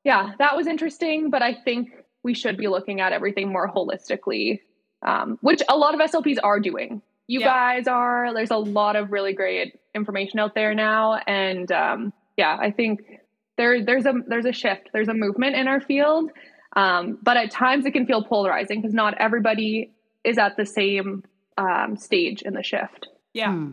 [0.05, 1.91] yeah that was interesting but i think
[2.23, 4.61] we should be looking at everything more holistically
[5.05, 7.47] um, which a lot of slps are doing you yeah.
[7.47, 12.57] guys are there's a lot of really great information out there now and um, yeah
[12.61, 13.01] i think
[13.57, 16.31] there there's a there's a shift there's a movement in our field
[16.77, 19.93] um, but at times it can feel polarizing because not everybody
[20.25, 21.23] is at the same
[21.57, 23.73] um, stage in the shift yeah hmm.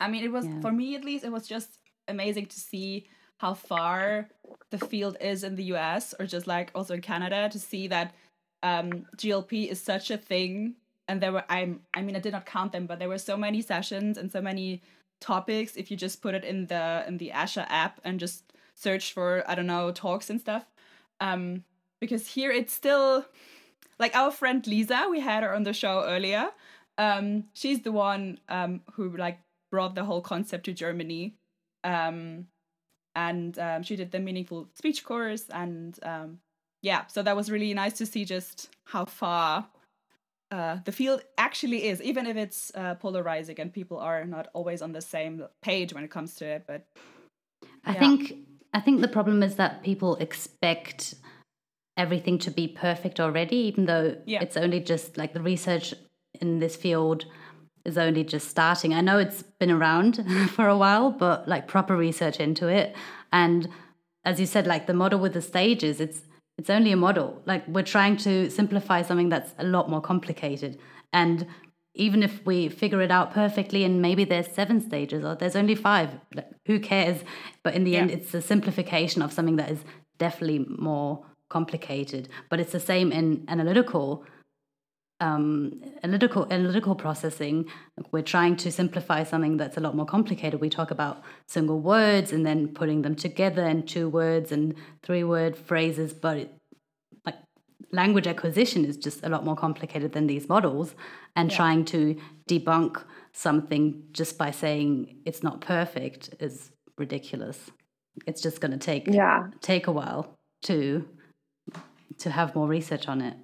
[0.00, 0.60] i mean it was yeah.
[0.60, 3.06] for me at least it was just amazing to see
[3.38, 4.28] how far
[4.70, 8.14] the field is in the us or just like also in canada to see that
[8.62, 10.74] um, glp is such a thing
[11.08, 13.36] and there were i'm i mean i did not count them but there were so
[13.36, 14.82] many sessions and so many
[15.20, 19.12] topics if you just put it in the in the ASHA app and just search
[19.12, 20.64] for I don't know talks and stuff.
[21.20, 21.64] Um,
[22.00, 23.24] because here it's still
[23.98, 26.50] like our friend Lisa, we had her on the show earlier.
[26.98, 29.40] Um, she's the one um, who like
[29.70, 31.34] brought the whole concept to Germany.
[31.84, 32.48] Um,
[33.14, 36.38] and um, she did the meaningful speech course and um,
[36.86, 39.66] yeah, so that was really nice to see just how far
[40.52, 44.80] uh, the field actually is, even if it's uh, polarizing and people are not always
[44.82, 46.62] on the same page when it comes to it.
[46.64, 46.86] But
[47.84, 48.36] I think
[48.72, 51.16] I think the problem is that people expect
[51.96, 54.40] everything to be perfect already, even though yeah.
[54.40, 55.92] it's only just like the research
[56.40, 57.24] in this field
[57.84, 58.94] is only just starting.
[58.94, 62.94] I know it's been around for a while, but like proper research into it.
[63.32, 63.68] And
[64.24, 66.20] as you said, like the model with the stages, it's
[66.58, 67.42] it's only a model.
[67.46, 70.78] Like we're trying to simplify something that's a lot more complicated.
[71.12, 71.46] And
[71.94, 75.74] even if we figure it out perfectly and maybe there's seven stages or there's only
[75.74, 77.22] five, like, who cares?
[77.62, 78.00] But in the yeah.
[78.00, 79.84] end, it's a simplification of something that is
[80.18, 82.28] definitely more complicated.
[82.50, 84.24] But it's the same in analytical
[85.20, 87.66] um, analytical analytical processing.
[88.12, 90.60] We're trying to simplify something that's a lot more complicated.
[90.60, 95.24] We talk about single words and then putting them together in two words and three
[95.24, 96.54] word phrases, but it,
[97.24, 97.36] like
[97.92, 100.94] language acquisition is just a lot more complicated than these models.
[101.34, 101.56] And yeah.
[101.56, 103.02] trying to debunk
[103.32, 107.70] something just by saying it's not perfect is ridiculous.
[108.26, 109.48] It's just going to take yeah.
[109.60, 111.06] take a while to
[112.18, 113.36] to have more research on it.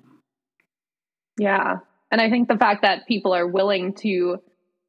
[1.38, 1.78] Yeah.
[2.10, 4.08] And I think the fact that people are willing to,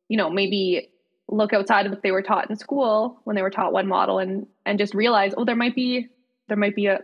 [0.10, 0.90] you know, maybe
[1.30, 4.20] look outside of what they were taught in school when they were taught one model
[4.20, 6.10] and and just realize, oh, there might be
[6.48, 7.00] there might be a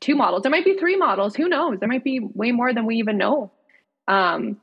[0.00, 1.78] two models, there might be three models, who knows?
[1.78, 3.52] There might be way more than we even know.
[4.08, 4.60] Um,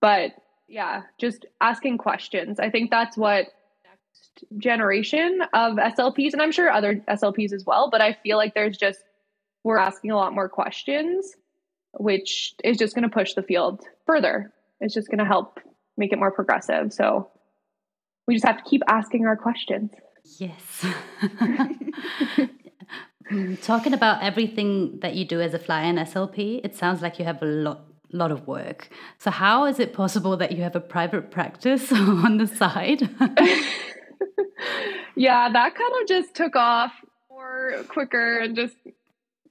[0.00, 0.32] but
[0.68, 2.60] yeah, just asking questions.
[2.60, 3.46] I think that's what
[3.84, 8.54] next generation of SLPs, and I'm sure other SLPs as well, but I feel like
[8.54, 9.00] there's just
[9.64, 11.36] we're asking a lot more questions
[11.94, 14.52] which is just going to push the field further.
[14.80, 15.58] It's just going to help
[15.96, 16.92] make it more progressive.
[16.92, 17.30] So
[18.26, 19.90] we just have to keep asking our questions.
[20.38, 20.86] Yes.
[23.62, 27.24] Talking about everything that you do as a fly in SLP, it sounds like you
[27.24, 28.90] have a lot lot of work.
[29.18, 33.00] So how is it possible that you have a private practice on the side?
[35.16, 36.92] yeah, that kind of just took off
[37.30, 38.76] more quicker and just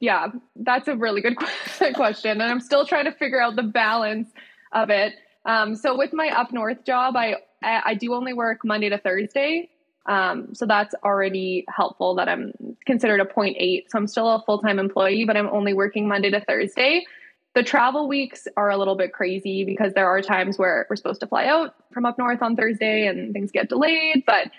[0.01, 1.37] yeah, that's a really good
[1.93, 2.41] question.
[2.41, 4.29] And I'm still trying to figure out the balance
[4.73, 5.13] of it.
[5.45, 9.69] Um, so with my up north job, I, I do only work Monday to Thursday.
[10.07, 12.51] Um, so that's already helpful that I'm
[12.87, 13.83] considered a 0.8.
[13.89, 17.05] So I'm still a full time employee, but I'm only working Monday to Thursday.
[17.53, 21.19] The travel weeks are a little bit crazy because there are times where we're supposed
[21.19, 24.23] to fly out from up north on Thursday and things get delayed.
[24.25, 24.49] But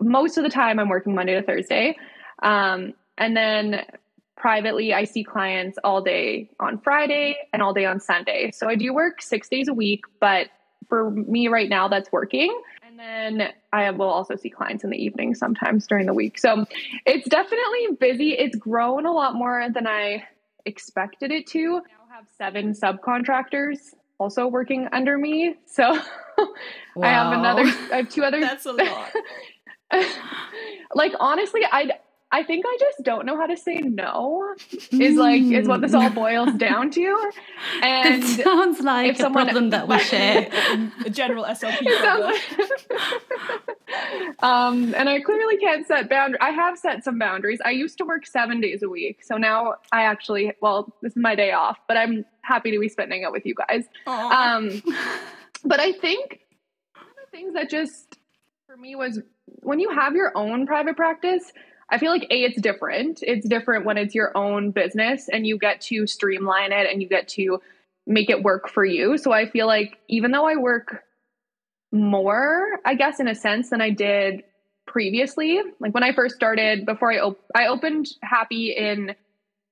[0.00, 1.96] most of the time, I'm working Monday to Thursday.
[2.42, 3.84] Um, and then
[4.38, 8.50] privately, I see clients all day on Friday and all day on Sunday.
[8.52, 10.48] So I do work six days a week, but
[10.88, 12.56] for me right now, that's working.
[12.86, 16.38] And then I will also see clients in the evening sometimes during the week.
[16.38, 16.64] So
[17.04, 18.30] it's definitely busy.
[18.30, 20.24] It's grown a lot more than I
[20.64, 21.58] expected it to.
[21.58, 25.56] I now have seven subcontractors also working under me.
[25.66, 26.02] So wow.
[27.02, 28.40] I have another, I have two other.
[28.40, 29.12] That's a lot.
[30.94, 31.90] like honestly, I
[32.30, 34.54] I think I just don't know how to say no.
[34.92, 37.30] Is like is what this all boils down to.
[37.82, 40.50] And it sounds like a someone, problem that we share.
[41.06, 42.34] a general SLP problem.
[44.40, 46.38] um, and I clearly can't set boundaries.
[46.42, 47.60] I have set some boundaries.
[47.64, 51.16] I used to work seven days a week, so now I actually well, this is
[51.16, 53.84] my day off, but I'm happy to be spending it with you guys.
[54.06, 54.82] Um,
[55.64, 56.40] but I think
[56.94, 58.18] one of the things that just
[58.66, 59.18] for me was
[59.62, 61.52] when you have your own private practice
[61.90, 63.20] I feel like A, it's different.
[63.22, 67.08] It's different when it's your own business and you get to streamline it and you
[67.08, 67.60] get to
[68.06, 69.16] make it work for you.
[69.18, 71.04] So I feel like even though I work
[71.92, 74.42] more, I guess, in a sense, than I did
[74.86, 79.14] previously, like when I first started, before I, op- I opened Haepi in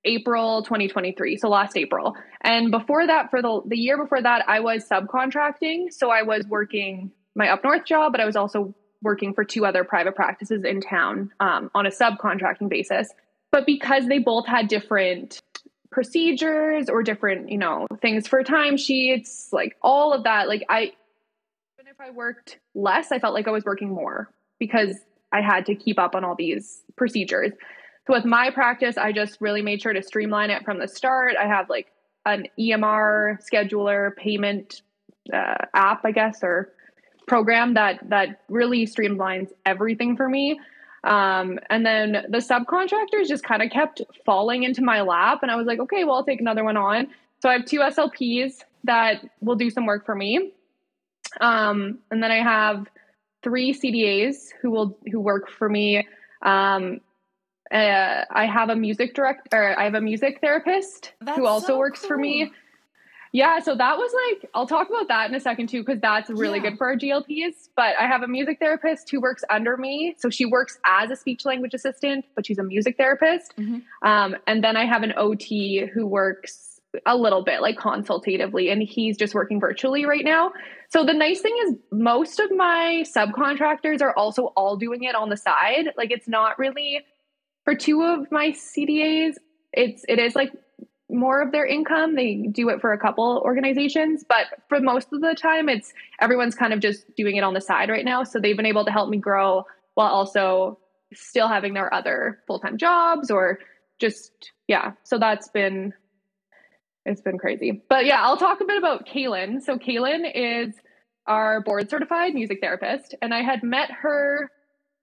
[0.05, 2.15] April 2023, so last April.
[2.41, 5.93] And before that, for the, the year before that, I was subcontracting.
[5.93, 9.65] So I was working my up north job, but I was also working for two
[9.67, 13.09] other private practices in town um, on a subcontracting basis.
[13.53, 15.41] But because they both had different
[15.91, 20.93] procedures or different, you know, things for timesheets, like all of that, like I,
[21.79, 24.97] even if I worked less, I felt like I was working more because
[25.33, 27.53] I had to keep up on all these procedures.
[28.07, 31.35] So with my practice, I just really made sure to streamline it from the start.
[31.41, 31.89] I have like
[32.25, 34.83] an EMR scheduler payment
[35.33, 36.73] uh, app, I guess, or
[37.27, 40.61] program that that really streamlines everything for me.
[41.05, 45.57] Um, and then the subcontractors just kind of kept falling into my lap, and I
[45.57, 47.09] was like, okay, well, I'll take another one on.
[47.41, 50.53] So I have two SLPs that will do some work for me,
[51.41, 52.87] um, and then I have
[53.43, 56.09] three CDAs who will who work for me.
[56.43, 57.01] Um,
[57.73, 59.79] uh, I have a music director.
[59.79, 62.09] I have a music therapist That's who also so works cool.
[62.09, 62.53] for me.
[63.33, 66.31] Yeah, so that was like, I'll talk about that in a second too, because that's
[66.31, 66.71] really yeah.
[66.71, 67.69] good for our GLPs.
[67.77, 70.15] But I have a music therapist who works under me.
[70.19, 73.55] So she works as a speech language assistant, but she's a music therapist.
[73.57, 74.09] Mm-hmm.
[74.09, 76.67] Um, and then I have an OT who works
[77.05, 80.53] a little bit like consultatively, and he's just working virtually right now.
[80.89, 85.29] So the nice thing is, most of my subcontractors are also all doing it on
[85.29, 85.91] the side.
[85.97, 87.05] Like it's not really
[87.65, 89.35] for two of my CDAs.
[89.73, 90.53] It's it is like
[91.11, 92.15] more of their income.
[92.15, 96.55] They do it for a couple organizations, but for most of the time, it's everyone's
[96.55, 98.25] kind of just doing it on the side right now.
[98.25, 99.65] So they've been able to help me grow
[99.95, 100.79] while also
[101.15, 103.61] still having their other full time jobs or
[103.99, 104.93] just, yeah.
[105.05, 105.95] So that's been,
[107.05, 107.83] it's been crazy.
[107.89, 109.63] But yeah, I'll talk a bit about Kaylin.
[109.63, 110.75] So Kaylin is
[111.27, 114.51] our board certified music therapist, and I had met her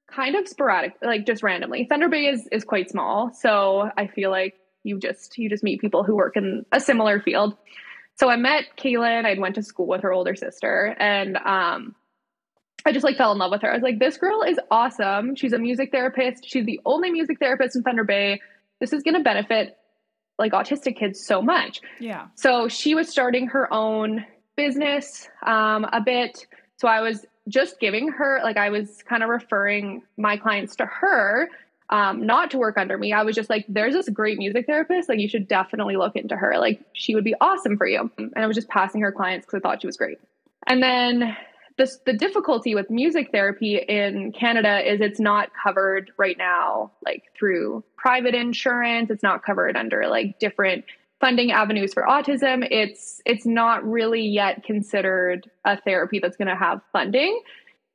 [0.10, 1.86] kind of sporadic, like just randomly.
[1.90, 5.82] Thunder Bay is is quite small, so I feel like you just you just meet
[5.82, 7.56] people who work in a similar field.
[8.16, 9.26] So I met Kaylin.
[9.26, 11.96] I went to school with her older sister, and um,
[12.86, 13.72] I just like fell in love with her.
[13.72, 15.36] I was like, this girl is awesome.
[15.36, 16.46] She's a music therapist.
[16.46, 18.42] She's the only music therapist in Thunder Bay.
[18.80, 19.78] This is going to benefit
[20.38, 21.80] like autistic kids so much.
[22.00, 22.28] Yeah.
[22.36, 26.46] So she was starting her own business um, a bit.
[26.78, 30.86] So I was just giving her like I was kind of referring my clients to
[30.86, 31.50] her
[31.94, 33.14] um, not to work under me.
[33.14, 35.08] I was just like, there's this great music therapist.
[35.08, 36.58] Like, you should definitely look into her.
[36.58, 38.10] Like, she would be awesome for you.
[38.18, 40.18] And I was just passing her clients because I thought she was great.
[40.66, 41.38] And then
[41.78, 47.26] this, the difficulty with music therapy in Canada is it's not covered right now, like
[47.38, 49.12] through private insurance.
[49.12, 50.86] It's not covered under like different
[51.22, 52.68] funding avenues for autism.
[52.72, 57.40] It's it's not really yet considered a therapy that's going to have funding.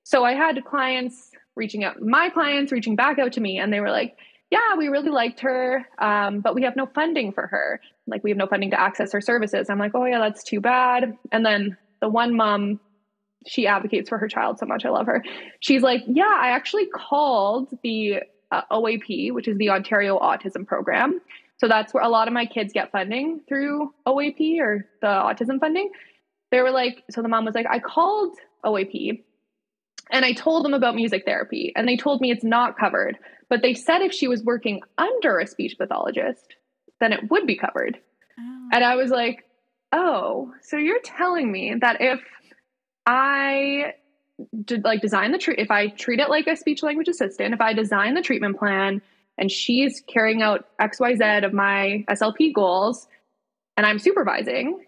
[0.05, 3.81] So I had clients reaching out, my clients reaching back out to me, and they
[3.81, 4.17] were like,
[4.51, 7.81] yeah, we really liked her, um, but we have no funding for her.
[8.07, 9.69] Like, we have no funding to access her services.
[9.69, 11.13] I'm like, oh, yeah, that's too bad.
[11.33, 12.81] And then the one mom,
[13.47, 14.87] she advocates for her child so much.
[14.87, 15.23] I love her.
[15.61, 21.21] She's like, yeah, I actually called the uh, OAP, which is the Ontario Autism Program.
[21.59, 25.61] So that's where a lot of my kids get funding through OAP or the autism
[25.61, 25.91] funding.
[26.51, 29.23] They were like, so the mom was like, I called OAP
[30.11, 33.19] and I told them about music therapy, and they told me it's not covered.
[33.49, 36.55] But they said if she was working under a speech pathologist,
[37.01, 37.99] then it would be covered.
[38.39, 38.69] Oh.
[38.73, 39.45] And I was like,
[39.93, 42.21] oh, so you're telling me that if
[43.07, 43.95] I
[44.65, 47.61] did like design the treat, if I treat it like a speech language assistant, if
[47.61, 49.03] I design the treatment plan
[49.37, 53.09] and she's carrying out XYZ of my SLP goals
[53.77, 54.85] and I'm supervising,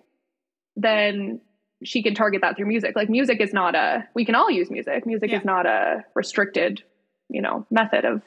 [0.77, 1.41] then
[1.83, 2.95] she can target that through music.
[2.97, 5.07] Like music is not a we can all use music.
[5.07, 5.39] Music yeah.
[5.39, 6.83] is not a restricted,
[7.29, 8.23] you know, method of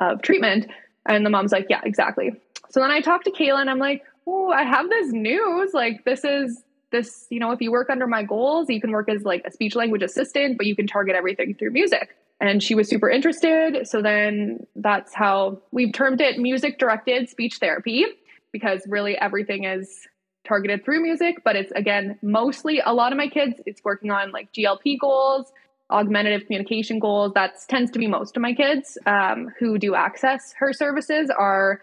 [0.00, 0.66] of treatment.
[1.06, 2.32] And the mom's like, yeah, exactly.
[2.70, 5.72] So then I talked to Kaylin and I'm like, oh, I have this news.
[5.74, 9.08] Like this is this, you know, if you work under my goals, you can work
[9.08, 12.16] as like a speech language assistant, but you can target everything through music.
[12.40, 13.86] And she was super interested.
[13.88, 18.04] So then that's how we've termed it music directed speech therapy
[18.52, 20.06] because really everything is
[20.44, 24.32] targeted through music, but it's again mostly a lot of my kids, it's working on
[24.32, 25.52] like GLP goals,
[25.90, 27.32] augmentative communication goals.
[27.34, 31.82] That tends to be most of my kids um, who do access her services are,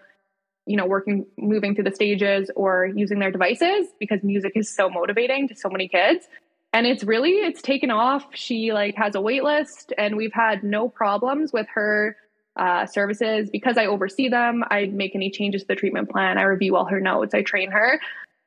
[0.66, 4.90] you know, working, moving through the stages or using their devices because music is so
[4.90, 6.26] motivating to so many kids.
[6.72, 8.24] And it's really, it's taken off.
[8.32, 12.16] She like has a wait list and we've had no problems with her
[12.56, 14.62] uh, services because I oversee them.
[14.70, 16.38] I make any changes to the treatment plan.
[16.38, 17.34] I review all her notes.
[17.34, 18.00] I train her.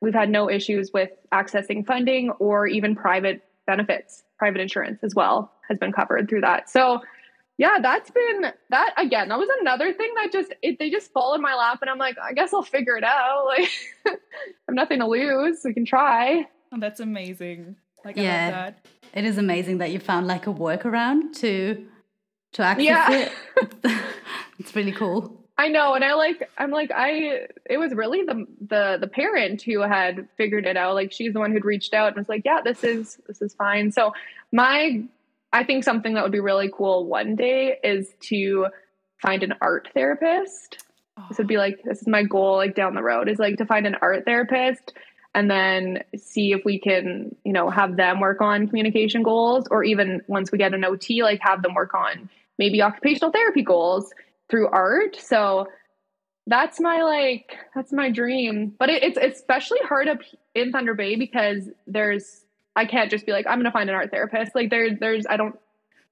[0.04, 4.22] We've had no issues with accessing funding or even private benefits.
[4.38, 6.68] Private insurance as well has been covered through that.
[6.68, 7.00] So,
[7.56, 9.28] yeah, that's been that again.
[9.28, 11.98] That was another thing that just it, they just fall in my lap, and I'm
[11.98, 13.46] like, I guess I'll figure it out.
[13.56, 13.68] Like,
[14.06, 14.10] I
[14.68, 15.60] have nothing to lose.
[15.64, 16.46] We can try.
[16.72, 17.76] Oh, that's amazing.
[18.04, 18.72] Like, yeah,
[19.14, 21.86] it is amazing that you found like a workaround to
[22.52, 23.10] to access yeah.
[23.10, 23.32] it.
[24.58, 25.43] it's really cool.
[25.56, 29.62] I know, and I like I'm like I it was really the the the parent
[29.62, 30.94] who had figured it out.
[30.94, 33.54] Like she's the one who'd reached out and was like, "Yeah, this is this is
[33.54, 34.12] fine." So
[34.52, 35.04] my
[35.52, 38.66] I think something that would be really cool one day is to
[39.22, 40.82] find an art therapist.
[41.16, 41.24] Oh.
[41.28, 43.66] This would be like this is my goal like down the road is like to
[43.66, 44.92] find an art therapist
[45.36, 49.84] and then see if we can, you know, have them work on communication goals or
[49.84, 52.28] even once we get an OT like have them work on
[52.58, 54.12] maybe occupational therapy goals
[54.54, 55.16] through art.
[55.16, 55.66] So
[56.46, 58.72] that's my like that's my dream.
[58.78, 60.18] But it, it's especially hard up
[60.54, 62.44] in Thunder Bay because there's
[62.76, 64.54] I can't just be like I'm gonna find an art therapist.
[64.54, 65.58] Like there there's I don't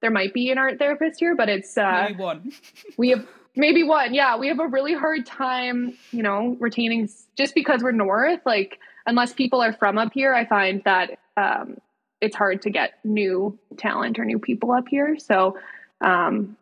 [0.00, 2.52] there might be an art therapist here, but it's uh maybe one.
[2.96, 3.24] we have
[3.54, 4.12] maybe one.
[4.12, 8.40] Yeah, we have a really hard time, you know, retaining just because we're north.
[8.44, 11.76] Like unless people are from up here, I find that um,
[12.20, 15.16] it's hard to get new talent or new people up here.
[15.20, 15.58] So
[16.00, 16.56] um,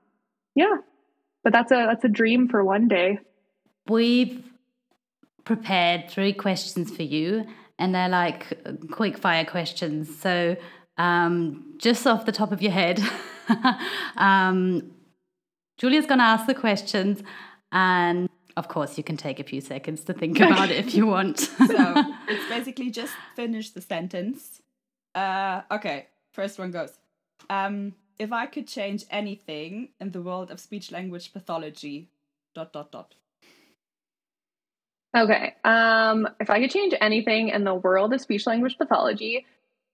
[0.55, 0.76] yeah,
[1.43, 3.18] but that's a that's a dream for one day.
[3.88, 4.45] We've
[5.45, 7.47] prepared three questions for you,
[7.78, 10.14] and they're like quick fire questions.
[10.20, 10.57] So,
[10.97, 13.01] um, just off the top of your head,
[14.16, 14.93] um,
[15.78, 17.22] Julia's going to ask the questions,
[17.72, 21.07] and of course, you can take a few seconds to think about it if you
[21.16, 21.38] want.
[21.41, 24.61] so it's basically just finish the sentence.
[25.14, 26.93] Uh, okay, first one goes.
[27.49, 32.08] Um, if I could change anything in the world of speech language pathology,
[32.54, 33.14] dot dot dot.
[35.16, 35.54] Okay.
[35.64, 39.46] Um, if I could change anything in the world of speech language pathology,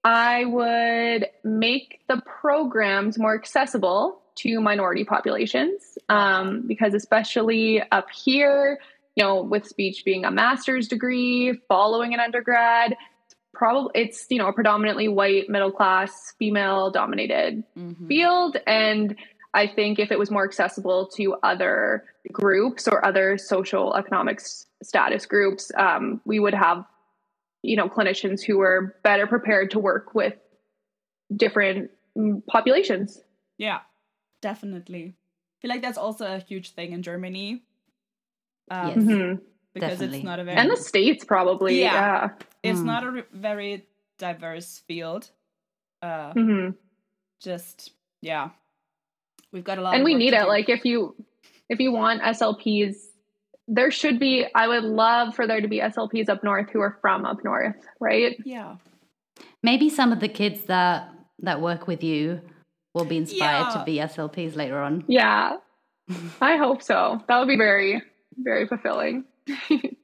[0.02, 8.80] I would make the programs more accessible to minority populations um, because, especially up here,
[9.14, 12.96] you know, with speech being a master's degree, following an undergrad,
[13.57, 18.07] probably it's you know a predominantly white middle class female dominated mm-hmm.
[18.07, 18.57] field.
[18.66, 19.16] And
[19.54, 24.40] i think if it was more accessible to other groups or other social economic
[24.82, 26.84] status groups um, we would have
[27.62, 30.34] you know clinicians who were better prepared to work with
[31.34, 33.20] different mm, populations.
[33.59, 33.80] Yeah.
[34.42, 35.14] Definitely.
[35.16, 37.62] I feel like that's also a huge thing in germany.
[38.70, 38.98] Um, yes.
[38.98, 39.34] mm-hmm
[39.76, 40.18] because Definitely.
[40.18, 42.28] it's not a very and the states probably yeah, yeah.
[42.62, 42.84] it's mm.
[42.84, 45.30] not a very diverse field
[46.00, 46.70] uh mm-hmm.
[47.42, 48.48] just yeah
[49.52, 50.48] we've got a lot and we need it do.
[50.48, 51.14] like if you
[51.68, 52.96] if you want slps
[53.68, 56.96] there should be i would love for there to be slps up north who are
[57.02, 58.76] from up north right yeah
[59.62, 61.10] maybe some of the kids that
[61.40, 62.40] that work with you
[62.94, 63.78] will be inspired yeah.
[63.78, 65.58] to be slps later on yeah
[66.40, 68.02] i hope so that would be very
[68.38, 69.22] very fulfilling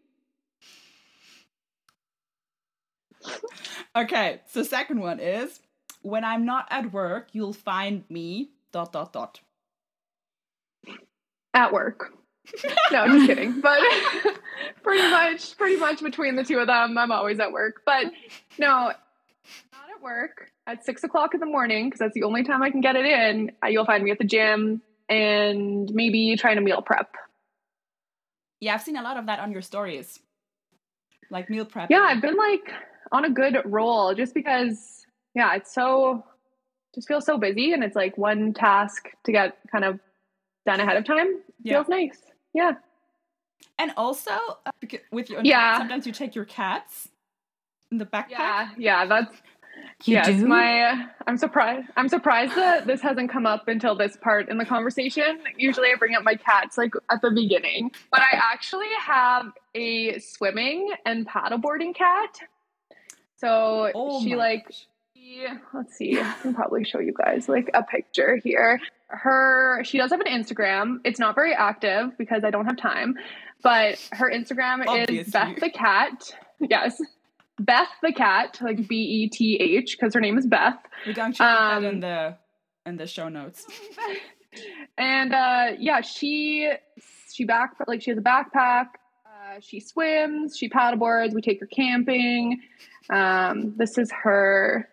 [3.96, 5.60] okay, so second one is
[6.02, 9.40] when I'm not at work, you'll find me dot dot dot.
[11.54, 12.12] At work.
[12.90, 13.60] no, just kidding.
[13.60, 13.78] But
[14.82, 17.82] pretty much, pretty much between the two of them, I'm always at work.
[17.84, 18.06] But
[18.58, 18.96] no, not
[19.94, 22.80] at work at six o'clock in the morning because that's the only time I can
[22.80, 23.52] get it in.
[23.68, 27.14] You'll find me at the gym and maybe trying to meal prep
[28.62, 30.20] yeah, I've seen a lot of that on your stories.
[31.30, 31.90] Like meal prep.
[31.90, 32.70] Yeah, I've been like
[33.10, 35.04] on a good roll just because
[35.34, 36.24] yeah, it's so
[36.94, 39.98] just feels so busy and it's like one task to get kind of
[40.64, 41.40] done ahead of time.
[41.64, 41.72] Yeah.
[41.74, 42.18] Feels nice.
[42.54, 42.72] Yeah.
[43.80, 44.70] And also, uh,
[45.10, 45.78] with your Yeah.
[45.78, 47.08] sometimes you take your cats
[47.90, 48.30] in the backpack.
[48.30, 48.68] Yeah.
[48.78, 49.42] Yeah, that's
[50.04, 50.46] You yes, do?
[50.46, 50.96] my uh,
[51.26, 55.40] I'm surprised I'm surprised that this hasn't come up until this part in the conversation.
[55.56, 57.92] Usually I bring up my cats like at the beginning.
[58.10, 62.38] But I actually have a swimming and paddleboarding cat.
[63.36, 64.72] So Oh she like
[65.14, 68.80] she- let's see, I can probably show you guys like a picture here.
[69.08, 70.98] Her she does have an Instagram.
[71.04, 73.16] It's not very active because I don't have time,
[73.62, 76.34] but her Instagram is Beth the Cat.
[76.58, 77.00] Yes.
[77.58, 80.76] Beth the Cat, like B E T H, because her name is Beth.
[81.06, 82.36] We're going to put that Um, in the
[82.86, 83.66] in the show notes.
[84.98, 86.70] and uh yeah, she
[87.32, 88.86] she back like she has a backpack.
[89.26, 91.34] Uh, she swims, she paddleboards.
[91.34, 92.60] We take her camping.
[93.10, 94.88] Um, this is her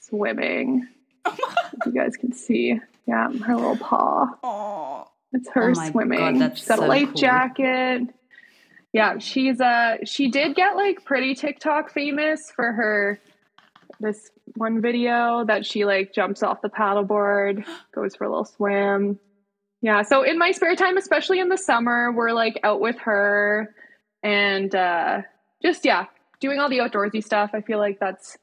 [0.00, 0.86] swimming.
[1.86, 4.26] you guys can see, yeah, her little paw.
[4.42, 6.38] Oh, It's her Oh my God, swimming.
[6.38, 7.14] that's she's got so a life cool.
[7.14, 8.02] jacket.
[8.94, 13.18] Yeah, she's uh she did get like pretty TikTok famous for her
[13.98, 19.18] this one video that she like jumps off the paddleboard, goes for a little swim.
[19.82, 23.74] Yeah, so in my spare time, especially in the summer, we're like out with her
[24.22, 25.22] and uh
[25.60, 26.06] just yeah,
[26.38, 27.50] doing all the outdoorsy stuff.
[27.52, 28.38] I feel like that's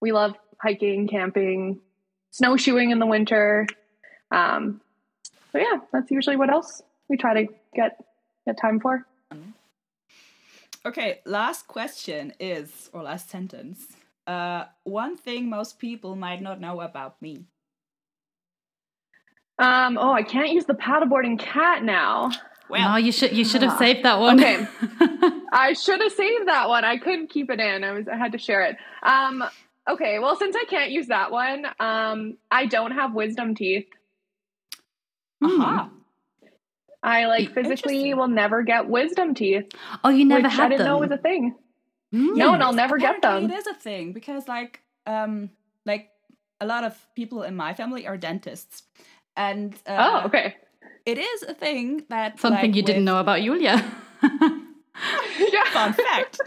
[0.00, 1.80] we love hiking, camping,
[2.32, 3.68] snowshoeing in the winter.
[4.32, 4.80] Um
[5.52, 7.96] so yeah, that's usually what else we try to get
[8.44, 9.06] get time for.
[10.86, 13.86] Okay, last question is, or last sentence.
[14.26, 17.44] Uh, one thing most people might not know about me.
[19.58, 22.30] Um, oh, I can't use the paddleboarding cat now.
[22.68, 24.40] Well, no, you should you should have Ah, saved that one.
[24.40, 24.66] okay.
[25.52, 26.84] I should have saved that one.
[26.84, 27.84] I couldn't keep it in.
[27.84, 28.76] I was I had to share it.
[29.02, 29.44] Um,
[29.88, 33.86] okay, well since I can't use that one, um, I don't have wisdom teeth.
[35.42, 35.90] Aha.
[37.04, 39.66] I like physically will never get wisdom teeth,
[40.02, 40.86] Oh, you never which had I didn't them.
[40.88, 41.54] know was a thing.
[42.12, 42.34] Hmm.
[42.34, 43.56] No, and I'll never get Apparently them.
[43.56, 45.50] It is a thing because, like, um,
[45.84, 46.08] like
[46.60, 48.84] a lot of people in my family are dentists,
[49.36, 50.56] and uh, oh, okay.
[51.04, 53.84] it is a thing that Something like, you didn't with- know about Julia.
[54.22, 55.64] yeah.
[55.72, 56.40] Fun fact.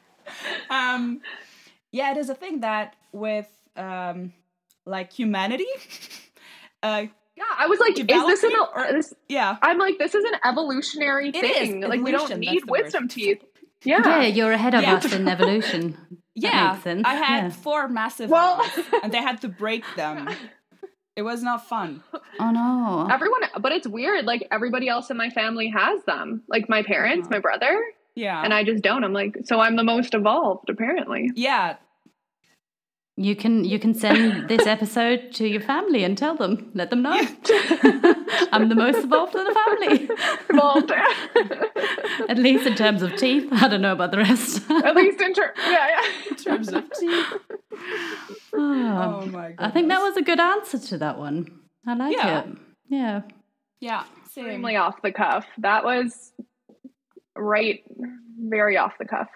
[0.70, 1.20] um,
[1.90, 4.32] yeah, it is a thing that with um,
[4.86, 5.66] like humanity.
[6.82, 7.06] uh,
[7.38, 10.36] Yeah, I was like, is this an or- this, yeah, I'm like, this is an
[10.44, 11.80] evolutionary It is, thing.
[11.82, 12.82] Like we don't need that's the word.
[12.84, 13.42] wisdom teeth.
[13.84, 14.02] Yeah.
[14.04, 14.94] yeah, you're ahead of Yeah.
[14.96, 15.82] us in evolution.
[16.34, 16.72] yeah.
[16.72, 17.50] makes sense, I had yeah.
[17.50, 18.72] four massive Well- ones,
[19.02, 20.28] and they had to break them.
[21.14, 22.02] It was not fun.
[22.38, 23.08] Oh no.
[23.12, 24.24] Everyone, but it's weird.
[24.24, 26.42] Like everybody else in my family has them.
[26.48, 27.36] Like my parents, Uh-huh.
[27.36, 27.74] my brother,
[28.14, 29.02] Yeah, and I just don't.
[29.04, 31.30] I'm like, so I'm the most evolved, apparently.
[31.34, 31.76] yeah.
[33.20, 37.02] You can you can send this episode to your family and tell them, let them
[37.02, 37.10] know.
[38.52, 40.08] I'm the most evolved in the family.
[40.50, 40.92] Evolved.
[42.30, 43.48] At least in terms of teeth.
[43.50, 44.62] I don't know about the rest.
[44.70, 46.12] At least in ter- yeah, yeah.
[46.30, 47.26] In terms of teeth.
[48.54, 49.54] Oh, Oh my god.
[49.58, 51.48] I think that was a good answer to that one.
[51.86, 52.40] I like Yeah.
[52.44, 52.46] it.
[52.88, 53.22] Yeah.
[53.80, 54.04] yeah.
[54.30, 54.44] Same.
[54.44, 55.44] extremely off the cuff.
[55.58, 56.30] That was
[57.34, 57.82] right,
[58.38, 59.28] very off the cuff.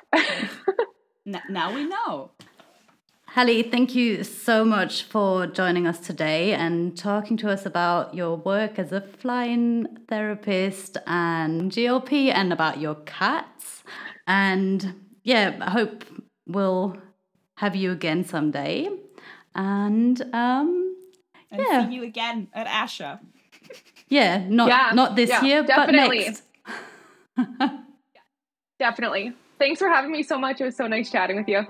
[1.26, 2.30] N- now we know.
[3.35, 8.37] Halle, thank you so much for joining us today and talking to us about your
[8.37, 13.85] work as a fly-in therapist and GLP and about your cats.
[14.26, 16.05] And yeah, I hope
[16.47, 16.99] we'll
[17.57, 18.91] have you again someday.
[19.55, 20.95] And um,
[21.51, 21.89] And Yeah.
[21.89, 23.18] see you again at ASHA.
[24.09, 26.26] yeah, not Yeah, not this yeah, year, definitely.
[27.37, 27.78] but next.
[28.78, 29.33] Definitely.
[29.59, 30.61] Thanks for having me so much.
[30.61, 31.64] It was so nice chatting with you.